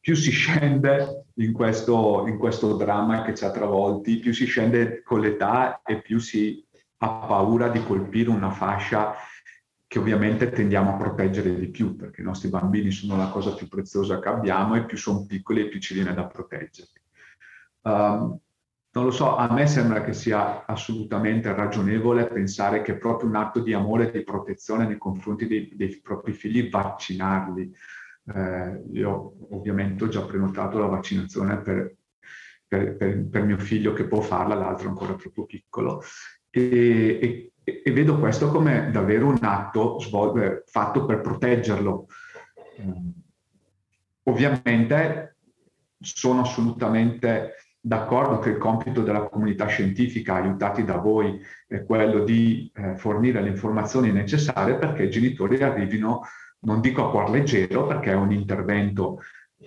più 0.00 0.14
si 0.14 0.30
scende 0.30 1.26
in 1.34 1.52
questo, 1.52 2.24
in 2.26 2.38
questo 2.38 2.74
dramma 2.76 3.22
che 3.22 3.34
ci 3.34 3.44
ha 3.44 3.50
travolti, 3.50 4.18
più 4.18 4.32
si 4.32 4.46
scende 4.46 5.02
con 5.02 5.20
l'età 5.20 5.82
e 5.84 6.00
più 6.00 6.18
si 6.18 6.66
ha 7.02 7.08
paura 7.26 7.68
di 7.68 7.82
colpire 7.84 8.30
una 8.30 8.50
fascia 8.50 9.14
che 9.86 9.98
ovviamente 9.98 10.50
tendiamo 10.50 10.94
a 10.94 10.96
proteggere 10.96 11.54
di 11.54 11.68
più, 11.68 11.96
perché 11.96 12.20
i 12.20 12.24
nostri 12.24 12.48
bambini 12.48 12.90
sono 12.90 13.16
la 13.16 13.28
cosa 13.28 13.54
più 13.54 13.68
preziosa 13.68 14.20
che 14.20 14.28
abbiamo 14.28 14.76
e 14.76 14.84
più 14.84 14.96
sono 14.96 15.26
piccoli 15.26 15.62
e 15.62 15.68
più 15.68 15.80
ci 15.80 15.94
viene 15.94 16.14
da 16.14 16.26
proteggere. 16.26 16.99
Um, 17.82 18.38
non 18.92 19.04
lo 19.04 19.12
so, 19.12 19.36
a 19.36 19.52
me 19.52 19.68
sembra 19.68 20.02
che 20.02 20.12
sia 20.12 20.66
assolutamente 20.66 21.54
ragionevole 21.54 22.26
pensare 22.26 22.82
che 22.82 22.92
è 22.92 22.98
proprio 22.98 23.28
un 23.28 23.36
atto 23.36 23.60
di 23.60 23.72
amore 23.72 24.08
e 24.08 24.10
di 24.18 24.24
protezione 24.24 24.84
nei 24.84 24.98
confronti 24.98 25.46
dei, 25.46 25.70
dei 25.76 26.00
propri 26.00 26.32
figli 26.32 26.68
vaccinarli. 26.68 27.72
Eh, 28.34 28.82
io 28.92 29.34
ovviamente 29.50 30.04
ho 30.04 30.08
già 30.08 30.22
prenotato 30.22 30.78
la 30.78 30.86
vaccinazione 30.86 31.58
per, 31.60 31.94
per, 32.66 32.96
per, 32.96 33.28
per, 33.28 33.44
mio 33.44 33.58
figlio 33.58 33.92
che 33.92 34.06
può 34.06 34.20
farla, 34.20 34.56
l'altro 34.56 34.88
ancora 34.88 35.14
troppo 35.14 35.46
piccolo. 35.46 36.02
E, 36.50 37.52
e, 37.62 37.82
e 37.84 37.92
vedo 37.92 38.18
questo 38.18 38.48
come 38.48 38.90
davvero 38.90 39.28
un 39.28 39.38
atto 39.40 40.00
svol- 40.00 40.64
fatto 40.66 41.04
per 41.04 41.20
proteggerlo. 41.20 42.06
Eh, 42.76 43.12
ovviamente 44.24 45.36
sono 46.00 46.40
assolutamente 46.40 47.54
d'accordo 47.80 48.38
che 48.38 48.50
il 48.50 48.58
compito 48.58 49.02
della 49.02 49.28
comunità 49.28 49.66
scientifica, 49.66 50.34
aiutati 50.34 50.84
da 50.84 50.96
voi, 50.96 51.40
è 51.66 51.82
quello 51.84 52.22
di 52.24 52.70
eh, 52.74 52.96
fornire 52.96 53.40
le 53.40 53.48
informazioni 53.48 54.12
necessarie 54.12 54.76
perché 54.76 55.04
i 55.04 55.10
genitori 55.10 55.62
arrivino, 55.62 56.22
non 56.60 56.80
dico 56.80 57.06
a 57.06 57.10
cuor 57.10 57.30
leggero 57.30 57.86
perché 57.86 58.10
è 58.10 58.14
un 58.14 58.32
intervento 58.32 59.20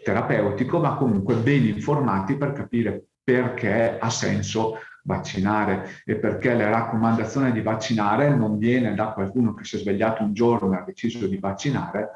terapeutico, 0.03 0.79
ma 0.79 0.95
comunque 0.95 1.35
ben 1.35 1.65
informati 1.65 2.37
per 2.37 2.51
capire 2.51 3.03
perché 3.23 3.97
ha 3.99 4.09
senso 4.09 4.77
vaccinare 5.03 6.01
e 6.05 6.15
perché 6.15 6.53
la 6.53 6.69
raccomandazione 6.69 7.51
di 7.51 7.61
vaccinare 7.61 8.33
non 8.33 8.57
viene 8.57 8.93
da 8.93 9.11
qualcuno 9.11 9.53
che 9.53 9.63
si 9.63 9.75
è 9.75 9.79
svegliato 9.79 10.23
un 10.23 10.33
giorno 10.33 10.73
e 10.73 10.77
ha 10.77 10.83
deciso 10.83 11.27
di 11.27 11.37
vaccinare, 11.37 12.09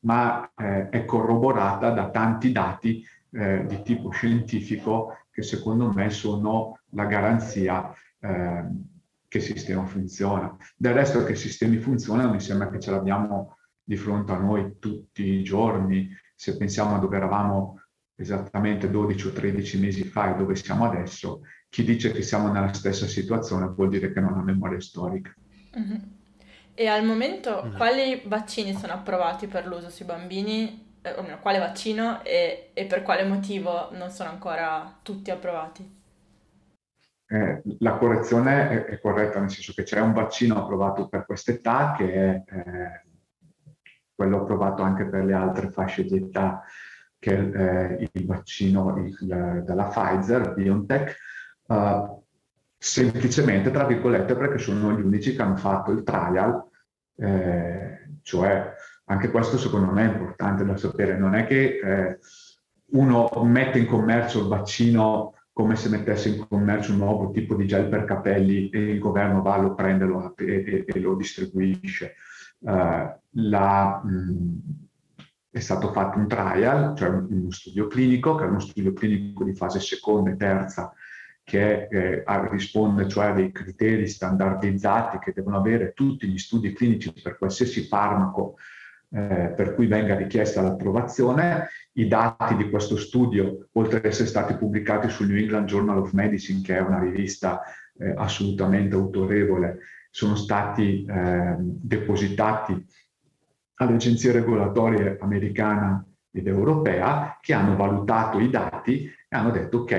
ma 0.00 0.50
eh, 0.56 0.88
è 0.88 1.04
corroborata 1.04 1.90
da 1.90 2.10
tanti 2.10 2.50
dati 2.52 3.04
eh, 3.32 3.64
di 3.66 3.82
tipo 3.82 4.10
scientifico 4.10 5.16
che 5.34 5.42
secondo 5.42 5.92
me 5.92 6.10
sono 6.10 6.78
la 6.90 7.06
garanzia 7.06 7.92
eh, 8.20 8.64
che 9.26 9.38
il 9.38 9.42
sistema 9.42 9.84
funziona. 9.84 10.56
Del 10.76 10.94
resto 10.94 11.24
che 11.24 11.32
i 11.32 11.36
sistemi 11.36 11.78
funzionano 11.78 12.30
mi 12.30 12.40
sembra 12.40 12.70
che 12.70 12.78
ce 12.78 12.92
l'abbiamo 12.92 13.56
di 13.82 13.96
fronte 13.96 14.30
a 14.30 14.38
noi 14.38 14.76
tutti 14.78 15.24
i 15.24 15.42
giorni, 15.42 16.08
se 16.36 16.56
pensiamo 16.56 16.94
a 16.94 16.98
dove 17.00 17.16
eravamo 17.16 17.80
esattamente 18.14 18.88
12 18.88 19.26
o 19.26 19.32
13 19.32 19.80
mesi 19.80 20.04
fa 20.04 20.32
e 20.32 20.38
dove 20.38 20.54
siamo 20.54 20.84
adesso, 20.84 21.40
chi 21.68 21.82
dice 21.82 22.12
che 22.12 22.22
siamo 22.22 22.52
nella 22.52 22.72
stessa 22.72 23.08
situazione 23.08 23.66
vuol 23.66 23.88
dire 23.88 24.12
che 24.12 24.20
non 24.20 24.34
ha 24.34 24.42
memoria 24.42 24.80
storica. 24.80 25.34
Mm-hmm. 25.76 26.00
E 26.74 26.86
al 26.86 27.04
momento 27.04 27.60
mm-hmm. 27.60 27.76
quali 27.76 28.22
vaccini 28.24 28.72
sono 28.72 28.92
approvati 28.92 29.48
per 29.48 29.66
l'uso 29.66 29.90
sui 29.90 30.04
bambini? 30.04 30.83
Eh, 31.06 31.12
o 31.18 31.22
meno, 31.22 31.38
quale 31.38 31.58
vaccino 31.58 32.24
e, 32.24 32.70
e, 32.72 32.86
per 32.86 33.02
quale 33.02 33.24
motivo 33.24 33.90
non 33.92 34.08
sono 34.08 34.30
ancora 34.30 35.00
tutti 35.02 35.30
approvati? 35.30 36.02
Eh, 37.26 37.62
la 37.80 37.96
correzione 37.98 38.70
è, 38.70 38.84
è, 38.86 39.00
corretta, 39.00 39.38
nel 39.38 39.50
senso 39.50 39.74
che 39.74 39.82
c'è 39.82 40.00
un 40.00 40.14
vaccino 40.14 40.56
approvato 40.56 41.06
per 41.08 41.26
quest'età 41.26 41.94
che 41.94 42.10
è 42.10 42.42
eh, 42.46 43.04
quello 44.14 44.40
approvato 44.40 44.80
anche 44.80 45.04
per 45.04 45.24
le 45.24 45.34
altre 45.34 45.70
fasce 45.70 46.04
di 46.04 46.16
età 46.16 46.64
che 47.18 47.52
è 47.52 48.00
eh, 48.00 48.10
il 48.10 48.24
vaccino 48.24 48.96
il, 48.96 49.62
della 49.62 49.84
Pfizer, 49.84 50.54
BioNTech, 50.54 51.16
uh, 51.66 52.22
semplicemente, 52.78 53.70
tra 53.70 53.84
virgolette, 53.84 54.36
perché 54.36 54.58
sono 54.58 54.92
gli 54.92 55.00
unici 55.00 55.34
che 55.34 55.42
hanno 55.42 55.56
fatto 55.56 55.90
il 55.90 56.02
trial, 56.02 56.62
eh, 57.16 58.18
cioè 58.22 58.74
anche 59.06 59.30
questo 59.30 59.58
secondo 59.58 59.92
me 59.92 60.02
è 60.02 60.12
importante 60.12 60.64
da 60.64 60.76
sapere, 60.76 61.18
non 61.18 61.34
è 61.34 61.46
che 61.46 61.78
eh, 61.82 62.18
uno 62.92 63.28
mette 63.44 63.78
in 63.78 63.86
commercio 63.86 64.40
il 64.40 64.48
vaccino 64.48 65.34
come 65.52 65.76
se 65.76 65.88
mettesse 65.88 66.30
in 66.30 66.46
commercio 66.48 66.92
un 66.92 66.98
nuovo 66.98 67.30
tipo 67.30 67.54
di 67.54 67.66
gel 67.66 67.88
per 67.88 68.04
capelli 68.04 68.70
e 68.70 68.80
il 68.90 68.98
governo 68.98 69.40
va, 69.40 69.56
lo 69.56 69.74
prende 69.74 70.04
lo, 70.04 70.34
e, 70.36 70.84
e, 70.86 70.98
lo 70.98 71.14
distribuisce. 71.14 72.16
Uh, 72.58 73.08
la, 73.30 74.02
mh, 74.02 74.58
è 75.50 75.60
stato 75.60 75.92
fatto 75.92 76.18
un 76.18 76.26
trial, 76.26 76.96
cioè 76.96 77.08
uno 77.10 77.52
studio 77.52 77.86
clinico, 77.86 78.34
che 78.34 78.44
è 78.44 78.48
uno 78.48 78.58
studio 78.58 78.92
clinico 78.92 79.44
di 79.44 79.54
fase 79.54 79.78
seconda 79.78 80.30
e 80.30 80.36
terza, 80.36 80.92
che 81.44 81.86
eh, 81.88 82.24
risponde 82.50 83.06
cioè 83.06 83.26
a 83.26 83.32
dei 83.32 83.52
criteri 83.52 84.08
standardizzati 84.08 85.18
che 85.18 85.32
devono 85.32 85.58
avere 85.58 85.92
tutti 85.92 86.26
gli 86.26 86.38
studi 86.38 86.72
clinici 86.72 87.12
per 87.22 87.38
qualsiasi 87.38 87.86
farmaco 87.86 88.56
eh, 89.10 89.52
per 89.56 89.74
cui 89.74 89.86
venga 89.86 90.16
richiesta 90.16 90.62
l'approvazione. 90.62 91.68
I 91.92 92.08
dati 92.08 92.56
di 92.56 92.70
questo 92.70 92.96
studio, 92.96 93.68
oltre 93.72 93.98
ad 93.98 94.04
essere 94.04 94.28
stati 94.28 94.54
pubblicati 94.54 95.08
sul 95.08 95.28
New 95.28 95.36
England 95.36 95.66
Journal 95.66 95.98
of 95.98 96.12
Medicine, 96.12 96.60
che 96.62 96.76
è 96.76 96.80
una 96.80 96.98
rivista 96.98 97.62
eh, 97.98 98.12
assolutamente 98.16 98.94
autorevole, 98.94 99.78
sono 100.10 100.36
stati 100.36 101.04
eh, 101.04 101.56
depositati 101.58 102.86
alle 103.76 103.94
agenzie 103.94 104.32
regolatorie 104.32 105.16
americana 105.20 106.04
ed 106.30 106.46
europea 106.46 107.38
che 107.40 107.52
hanno 107.52 107.76
valutato 107.76 108.38
i 108.40 108.50
dati 108.50 109.04
e 109.06 109.36
hanno 109.36 109.50
detto 109.50 109.78
ok, 109.78 109.92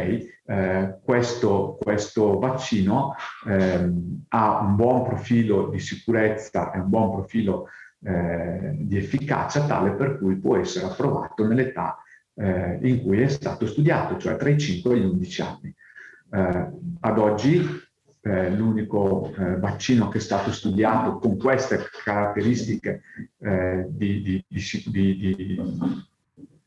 eh, 0.48 1.00
questo, 1.04 1.78
questo, 1.80 2.38
vaccino 2.40 3.16
eh, 3.48 3.92
ha 4.30 4.60
un 4.60 4.76
buon 4.76 5.04
profilo 5.04 5.70
di 5.70 5.80
sicurezza 5.80 6.72
e 6.72 6.80
un 6.80 6.90
buon 6.90 7.12
profilo 7.12 7.68
eh, 8.04 8.76
di 8.78 8.98
efficacia 8.98 9.66
tale 9.66 9.92
per 9.92 10.18
cui 10.18 10.36
può 10.36 10.58
essere 10.58 10.86
approvato 10.86 11.48
nell'età 11.48 11.98
eh, 12.36 12.80
in 12.82 13.02
cui 13.02 13.22
è 13.22 13.28
stato 13.28 13.66
studiato, 13.66 14.18
cioè 14.18 14.36
tra 14.36 14.50
i 14.50 14.60
5 14.60 14.94
e 14.94 15.00
gli 15.00 15.06
11 15.06 15.42
anni. 15.42 15.76
Eh, 16.32 16.70
ad 17.00 17.18
oggi 17.18 17.62
eh, 18.22 18.52
l'unico 18.52 19.34
eh, 19.38 19.58
vaccino 19.58 20.10
che 20.10 20.18
è 20.18 20.22
stato 20.22 20.52
studiato 20.52 21.18
con 21.18 21.38
queste 21.38 21.80
caratteristiche 22.04 23.02
di, 23.38 24.22
di, 24.22 24.46
di, 24.86 25.60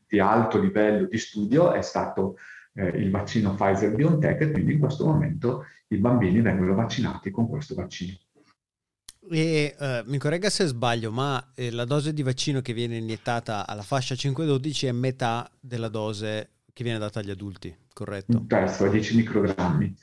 di, 0.07 0.19
alto 0.19 0.59
livello 0.59 1.07
di 1.07 1.17
studio 1.17 1.73
è 1.73 1.81
stato 1.81 2.37
il 2.73 3.11
vaccino 3.11 3.55
Pfizer-BioNTech 3.55 4.41
e 4.41 4.51
quindi 4.51 4.73
in 4.73 4.79
questo 4.79 5.05
momento 5.05 5.65
i 5.87 5.97
bambini 5.97 6.39
vengono 6.39 6.75
vaccinati 6.75 7.29
con 7.29 7.49
questo 7.49 7.75
vaccino. 7.75 8.15
E 9.31 9.75
uh, 9.77 10.09
mi 10.09 10.17
corregga 10.17 10.49
se 10.49 10.65
sbaglio, 10.65 11.11
ma 11.11 11.51
eh, 11.53 11.71
la 11.71 11.85
dose 11.85 12.13
di 12.13 12.23
vaccino 12.23 12.61
che 12.61 12.73
viene 12.73 12.97
iniettata 12.97 13.67
alla 13.67 13.83
fascia 13.83 14.15
5-12 14.15 14.87
è 14.87 14.91
metà 14.91 15.49
della 15.59 15.89
dose 15.89 16.49
che 16.73 16.83
viene 16.83 16.99
data 16.99 17.19
agli 17.19 17.29
adulti, 17.29 17.75
corretto? 17.93 18.37
Un 18.37 18.47
terzo, 18.47 18.85
a 18.85 18.89
10 18.89 19.15
microgrammi. 19.17 19.95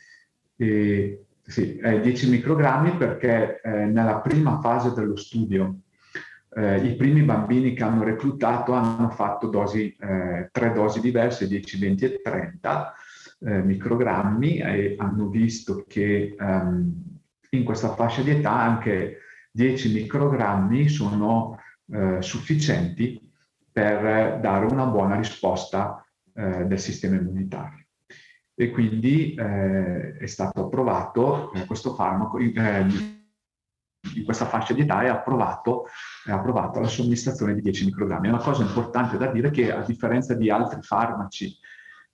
E 0.56 1.24
sì, 1.42 1.76
eh, 1.76 2.00
10 2.00 2.30
microgrammi 2.30 2.96
perché 2.96 3.60
eh, 3.62 3.84
nella 3.86 4.18
prima 4.20 4.60
fase 4.60 4.92
dello 4.92 5.16
studio 5.16 5.80
eh, 6.56 6.84
i 6.84 6.96
primi 6.96 7.22
bambini 7.22 7.74
che 7.74 7.84
hanno 7.84 8.02
reclutato 8.02 8.72
hanno 8.72 9.10
fatto 9.10 9.48
dosi, 9.48 9.94
eh, 10.00 10.48
tre 10.50 10.72
dosi 10.72 11.00
diverse, 11.00 11.46
10, 11.46 11.78
20 11.78 12.04
e 12.04 12.20
30 12.22 12.94
eh, 13.40 13.62
microgrammi 13.62 14.58
e 14.58 14.94
hanno 14.98 15.28
visto 15.28 15.84
che 15.86 16.34
um, 16.38 17.15
in 17.50 17.64
questa 17.64 17.94
fascia 17.94 18.22
di 18.22 18.30
età 18.30 18.52
anche 18.52 19.18
10 19.50 19.92
microgrammi 19.92 20.88
sono 20.88 21.58
eh, 21.92 22.20
sufficienti 22.20 23.20
per 23.70 24.40
dare 24.40 24.64
una 24.66 24.86
buona 24.86 25.16
risposta 25.16 26.00
del 26.36 26.78
sistema 26.78 27.16
immunitario 27.16 27.86
e 28.58 28.70
quindi 28.70 29.34
eh, 29.34 30.16
è 30.16 30.26
stato 30.26 30.64
approvato 30.64 31.52
eh, 31.52 31.66
questo 31.66 31.94
farmaco 31.94 32.40
in, 32.40 32.56
eh, 32.58 33.14
questa 34.24 34.46
fascia 34.46 34.72
di 34.72 34.80
età 34.80 35.02
è 35.02 35.08
approvato, 35.08 35.84
è 36.24 36.30
approvato 36.30 36.80
la 36.80 36.88
somministrazione 36.88 37.54
di 37.54 37.60
10 37.60 37.84
microgrammi. 37.86 38.28
Una 38.28 38.38
cosa 38.38 38.62
importante 38.62 39.18
da 39.18 39.26
dire 39.26 39.48
è 39.48 39.50
che 39.50 39.72
a 39.72 39.82
differenza 39.82 40.34
di 40.34 40.48
altri 40.48 40.80
farmaci 40.80 41.54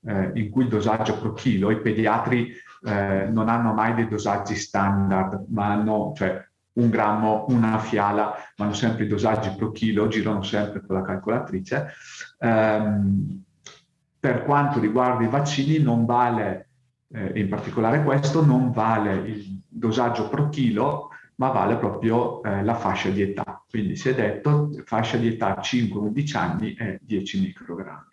eh, 0.05 0.31
in 0.35 0.51
cui 0.51 0.65
il 0.65 0.69
dosaggio 0.69 1.19
pro 1.19 1.33
chilo, 1.33 1.71
i 1.71 1.81
pediatri 1.81 2.53
eh, 2.85 3.29
non 3.31 3.49
hanno 3.49 3.73
mai 3.73 3.95
dei 3.95 4.09
dosaggi 4.09 4.55
standard, 4.55 5.47
ma 5.49 5.73
hanno, 5.73 6.13
cioè 6.17 6.45
un 6.75 6.89
grammo, 6.89 7.45
una 7.49 7.79
fiala, 7.79 8.35
ma 8.57 8.65
hanno 8.65 8.75
sempre 8.75 9.05
i 9.05 9.09
dosaggi 9.09 9.55
pro 9.57 9.73
chilo, 9.73 10.09
girano 10.09 10.43
sempre 10.43 10.85
con 10.85 10.97
la 10.97 11.03
calcolatrice. 11.03 11.89
Um, 12.39 13.45
per 14.19 14.45
quanto 14.45 14.79
riguarda 14.79 15.25
i 15.25 15.29
vaccini 15.29 15.79
non 15.79 16.05
vale, 16.05 16.69
eh, 17.13 17.33
in 17.41 17.49
particolare 17.49 18.03
questo, 18.03 18.45
non 18.45 18.71
vale 18.71 19.15
il 19.15 19.61
dosaggio 19.69 20.29
pro 20.29 20.49
chilo, 20.49 21.11
ma 21.37 21.49
vale 21.49 21.77
proprio 21.77 22.43
eh, 22.43 22.63
la 22.63 22.75
fascia 22.75 23.11
di 23.11 23.23
età. 23.23 23.65
Quindi 23.69 23.97
si 23.97 24.11
è 24.11 24.15
detto 24.15 24.71
fascia 24.85 25.17
di 25.17 25.29
età 25.29 25.59
5-11 25.61 26.37
anni 26.37 26.75
e 26.75 27.01
10 27.03 27.41
microgrammi. 27.41 28.12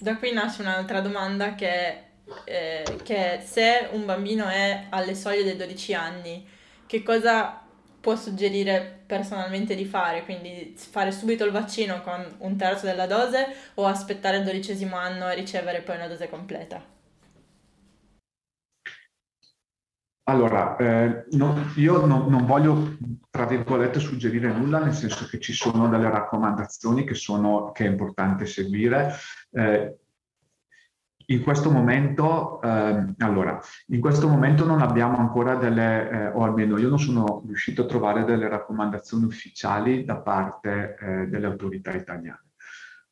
Da 0.00 0.16
qui 0.16 0.32
nasce 0.32 0.62
un'altra 0.62 1.02
domanda 1.02 1.54
che, 1.54 2.04
eh, 2.44 2.82
che 3.02 3.42
se 3.44 3.86
un 3.92 4.06
bambino 4.06 4.46
è 4.46 4.86
alle 4.88 5.14
soglie 5.14 5.44
dei 5.44 5.56
12 5.56 5.92
anni, 5.92 6.48
che 6.86 7.02
cosa 7.02 7.60
può 8.00 8.16
suggerire 8.16 9.02
personalmente 9.04 9.74
di 9.74 9.84
fare, 9.84 10.24
quindi 10.24 10.74
fare 10.74 11.12
subito 11.12 11.44
il 11.44 11.50
vaccino 11.50 12.00
con 12.00 12.36
un 12.38 12.56
terzo 12.56 12.86
della 12.86 13.06
dose 13.06 13.46
o 13.74 13.84
aspettare 13.84 14.38
il 14.38 14.44
dodicesimo 14.44 14.96
anno 14.96 15.28
e 15.28 15.34
ricevere 15.34 15.82
poi 15.82 15.96
una 15.96 16.08
dose 16.08 16.30
completa? 16.30 16.82
Allora, 20.30 20.76
eh, 20.76 21.24
no, 21.32 21.56
io 21.74 22.06
no, 22.06 22.28
non 22.28 22.46
voglio, 22.46 22.96
tra 23.30 23.46
virgolette, 23.46 23.98
suggerire 23.98 24.52
nulla, 24.52 24.78
nel 24.78 24.94
senso 24.94 25.26
che 25.26 25.40
ci 25.40 25.52
sono 25.52 25.88
delle 25.88 26.08
raccomandazioni 26.08 27.02
che, 27.02 27.14
sono, 27.14 27.72
che 27.72 27.84
è 27.84 27.88
importante 27.88 28.46
seguire. 28.46 29.12
Eh, 29.50 29.96
in 31.26 31.42
questo 31.42 31.72
momento, 31.72 32.62
eh, 32.62 33.14
allora, 33.18 33.60
in 33.88 34.00
questo 34.00 34.28
momento 34.28 34.64
non 34.64 34.82
abbiamo 34.82 35.18
ancora 35.18 35.56
delle, 35.56 36.08
eh, 36.08 36.26
o 36.28 36.44
almeno 36.44 36.78
io 36.78 36.88
non 36.88 37.00
sono 37.00 37.42
riuscito 37.44 37.82
a 37.82 37.86
trovare 37.86 38.22
delle 38.22 38.48
raccomandazioni 38.48 39.24
ufficiali 39.24 40.04
da 40.04 40.18
parte 40.18 40.96
eh, 41.00 41.26
delle 41.26 41.46
autorità 41.46 41.90
italiane. 41.90 42.49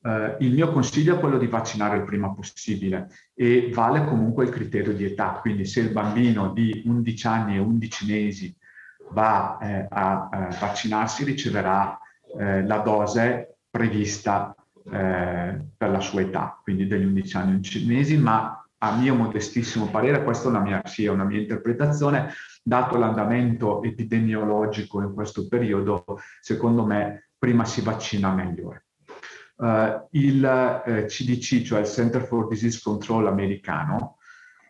Eh, 0.01 0.37
il 0.41 0.53
mio 0.53 0.71
consiglio 0.71 1.17
è 1.17 1.21
quello 1.21 1.39
di 1.39 1.49
vaccinare 1.49 1.97
il 1.97 2.05
prima 2.05 2.33
possibile 2.33 3.09
e 3.35 3.71
vale 3.73 4.05
comunque 4.05 4.45
il 4.45 4.51
criterio 4.51 4.93
di 4.93 5.05
età, 5.05 5.39
quindi 5.41 5.65
se 5.65 5.81
il 5.81 5.91
bambino 5.91 6.53
di 6.53 6.83
11 6.87 7.27
anni 7.27 7.57
e 7.57 7.59
11 7.59 8.07
mesi 8.07 8.57
va 9.11 9.59
eh, 9.61 9.87
a, 9.89 10.29
a 10.31 10.49
vaccinarsi 10.61 11.25
riceverà 11.25 11.99
eh, 12.39 12.65
la 12.65 12.79
dose 12.79 13.57
prevista 13.71 14.55
eh, 14.91 15.61
per 15.77 15.91
la 15.91 16.01
sua 16.01 16.21
età, 16.21 16.61
quindi 16.63 16.87
degli 16.87 17.05
11 17.05 17.37
anni 17.37 17.55
11 17.55 17.87
mesi, 17.87 18.17
ma 18.19 18.63
a 18.81 18.97
mio 18.97 19.15
modestissimo 19.17 19.87
parere, 19.87 20.23
questa 20.23 20.47
è 20.47 20.51
una 20.51 20.61
mia, 20.61 20.83
sì, 20.85 21.05
è 21.05 21.09
una 21.09 21.25
mia 21.25 21.41
interpretazione, 21.41 22.33
dato 22.63 22.97
l'andamento 22.97 23.83
epidemiologico 23.83 25.03
in 25.03 25.13
questo 25.13 25.49
periodo, 25.49 26.05
secondo 26.41 26.87
me 26.87 27.31
prima 27.37 27.65
si 27.65 27.81
vaccina 27.81 28.33
meglio 28.33 28.75
il 30.11 30.83
uh, 30.87 30.89
eh, 30.89 31.05
CDC, 31.07 31.63
cioè 31.63 31.81
il 31.81 31.87
Center 31.87 32.23
for 32.23 32.47
Disease 32.49 32.81
Control 32.83 33.27
americano, 33.27 34.19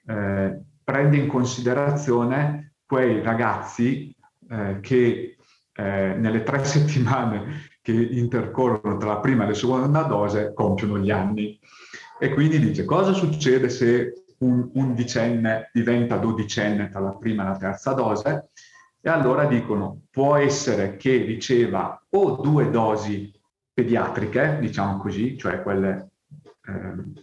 uh, 0.04 0.64
prende 0.82 1.16
in 1.16 1.26
considerazione 1.26 2.74
quei 2.86 3.22
ragazzi 3.22 4.16
eh, 4.48 4.78
che 4.80 5.36
eh, 5.74 6.14
nelle 6.16 6.42
tre 6.42 6.64
settimane 6.64 7.66
che 7.82 7.92
intercorrono 7.92 8.96
tra 8.96 9.12
la 9.12 9.18
prima 9.20 9.44
e 9.44 9.48
la 9.48 9.54
seconda 9.54 10.02
dose 10.04 10.52
compiono 10.54 10.98
gli 10.98 11.10
anni. 11.10 11.58
E 12.18 12.32
quindi 12.32 12.58
dice 12.58 12.86
cosa 12.86 13.12
succede 13.12 13.68
se 13.68 14.24
un 14.38 14.70
undicenne 14.72 15.70
diventa 15.72 16.16
dodicenne 16.16 16.88
tra 16.88 17.00
la 17.00 17.14
prima 17.14 17.44
e 17.44 17.48
la 17.48 17.56
terza 17.56 17.92
dose? 17.92 18.48
E 19.00 19.10
allora 19.10 19.44
dicono 19.44 20.04
può 20.10 20.36
essere 20.36 20.96
che 20.96 21.18
riceva 21.18 22.02
o 22.10 22.40
due 22.40 22.70
dosi 22.70 23.30
pediatriche, 23.78 24.58
diciamo 24.60 24.96
così, 24.96 25.38
cioè 25.38 25.62
quelle 25.62 26.10
eh, 26.66 27.22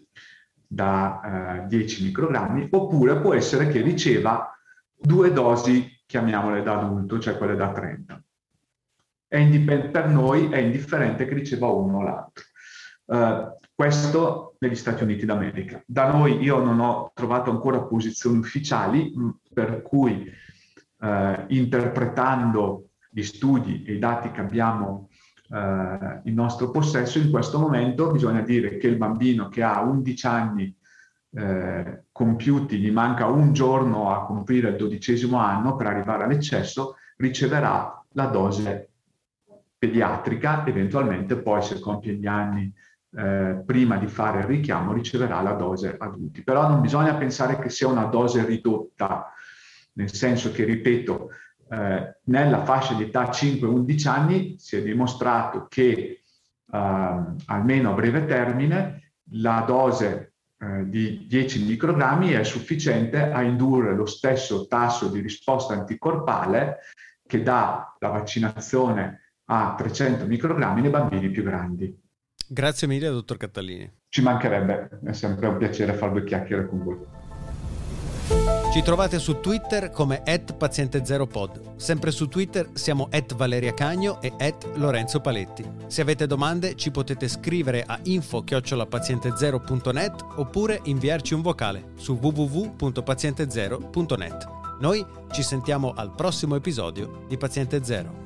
da 0.65 1.63
eh, 1.63 1.67
10 1.67 2.03
microgrammi, 2.05 2.69
oppure 2.71 3.19
può 3.19 3.33
essere 3.33 3.67
che 3.67 3.81
riceva 3.81 4.57
due 4.97 5.33
dosi, 5.33 6.01
chiamiamole 6.05 6.63
da 6.63 6.79
adulto, 6.79 7.19
cioè 7.19 7.37
quelle 7.37 7.57
da 7.57 7.73
30. 7.73 8.23
Indipend- 9.31 9.89
per 9.89 10.07
noi 10.07 10.49
è 10.49 10.59
indifferente 10.59 11.27
che 11.27 11.33
riceva 11.33 11.67
uno 11.67 11.97
o 11.97 12.03
l'altro. 12.03 12.43
Uh, 13.03 13.57
questo 13.73 14.55
negli 14.59 14.75
Stati 14.75 15.03
Uniti 15.03 15.25
d'America. 15.25 15.83
Da 15.85 16.09
noi 16.09 16.41
io 16.41 16.63
non 16.63 16.79
ho 16.79 17.11
trovato 17.13 17.51
ancora 17.51 17.81
posizioni 17.81 18.37
ufficiali, 18.37 19.13
per 19.53 19.81
cui 19.81 20.31
uh, 20.99 21.43
interpretando 21.47 22.91
gli 23.09 23.23
studi 23.23 23.83
e 23.85 23.95
i 23.95 23.99
dati 23.99 24.31
che 24.31 24.39
abbiamo 24.39 25.09
uh, 25.49 26.21
in 26.23 26.33
nostro 26.33 26.71
possesso, 26.71 27.19
in 27.19 27.29
questo 27.29 27.59
momento 27.59 28.11
bisogna 28.11 28.41
dire 28.41 28.77
che 28.77 28.87
il 28.87 28.97
bambino 28.97 29.49
che 29.49 29.63
ha 29.63 29.81
11 29.81 30.27
anni 30.27 30.75
eh, 31.37 32.05
compiuti, 32.11 32.77
gli 32.77 32.91
manca 32.91 33.25
un 33.25 33.51
giorno 33.51 34.09
a 34.09 34.25
compiere 34.25 34.69
il 34.69 34.77
dodicesimo 34.77 35.37
anno 35.37 35.75
per 35.75 35.87
arrivare 35.87 36.23
all'eccesso, 36.23 36.95
riceverà 37.17 38.03
la 38.13 38.25
dose 38.27 38.89
pediatrica, 39.77 40.65
eventualmente 40.65 41.35
poi 41.37 41.61
se 41.61 41.79
compie 41.79 42.13
gli 42.13 42.25
anni 42.25 42.73
eh, 43.17 43.61
prima 43.65 43.97
di 43.97 44.07
fare 44.07 44.39
il 44.39 44.45
richiamo 44.45 44.93
riceverà 44.93 45.41
la 45.41 45.53
dose 45.53 45.95
adulti. 45.97 46.43
Però 46.43 46.67
non 46.67 46.81
bisogna 46.81 47.15
pensare 47.15 47.59
che 47.59 47.69
sia 47.69 47.87
una 47.87 48.05
dose 48.05 48.45
ridotta, 48.45 49.31
nel 49.93 50.13
senso 50.13 50.51
che, 50.51 50.63
ripeto, 50.63 51.29
eh, 51.69 52.17
nella 52.25 52.63
fascia 52.63 52.93
di 52.93 53.03
età 53.03 53.29
5-11 53.29 54.07
anni 54.07 54.55
si 54.57 54.77
è 54.77 54.81
dimostrato 54.81 55.67
che 55.67 56.23
eh, 56.71 57.23
almeno 57.45 57.91
a 57.91 57.93
breve 57.93 58.25
termine 58.25 59.13
la 59.31 59.63
dose 59.65 60.33
eh, 60.57 60.87
di 60.89 61.25
10 61.27 61.65
microgrammi 61.65 62.31
è 62.31 62.43
sufficiente 62.43 63.31
a 63.31 63.41
indurre 63.41 63.95
lo 63.95 64.05
stesso 64.05 64.67
tasso 64.67 65.09
di 65.09 65.19
risposta 65.19 65.73
anticorpale 65.73 66.77
che 67.27 67.41
dà 67.41 67.95
la 67.99 68.09
vaccinazione 68.09 69.33
a 69.45 69.75
300 69.77 70.25
microgrammi 70.25 70.81
nei 70.81 70.91
bambini 70.91 71.29
più 71.29 71.43
grandi. 71.43 72.03
Grazie 72.47 72.87
mille, 72.87 73.09
dottor 73.09 73.37
Cattalini. 73.37 73.91
Ci 74.07 74.21
mancherebbe, 74.21 74.99
è 75.03 75.13
sempre 75.13 75.47
un 75.47 75.57
piacere 75.57 75.93
fare 75.93 76.11
due 76.11 76.23
chiacchiere 76.23 76.67
con 76.67 76.83
voi. 76.83 77.14
Ci 78.75 78.81
trovate 78.81 79.19
su 79.19 79.39
Twitter 79.39 79.89
come 79.89 80.21
paziente0pod. 80.25 81.77
Sempre 81.77 82.11
su 82.11 82.27
Twitter 82.27 82.71
siamo 82.73 83.07
Valeria 83.37 83.73
Cagno 83.73 84.21
e 84.21 84.33
Lorenzo 84.73 85.21
Paletti. 85.21 85.63
Se 85.87 86.01
avete 86.01 86.27
domande 86.27 86.75
ci 86.75 86.91
potete 86.91 87.29
scrivere 87.29 87.85
a 87.87 87.97
info-paziente0.net 88.03 90.25
oppure 90.35 90.81
inviarci 90.83 91.33
un 91.33 91.41
vocale 91.41 91.91
su 91.95 92.19
www.paziente0.net. 92.21 94.47
Noi 94.81 95.05
ci 95.31 95.41
sentiamo 95.41 95.93
al 95.95 96.13
prossimo 96.13 96.57
episodio 96.57 97.23
di 97.29 97.37
Paziente 97.37 97.81
Zero. 97.81 98.25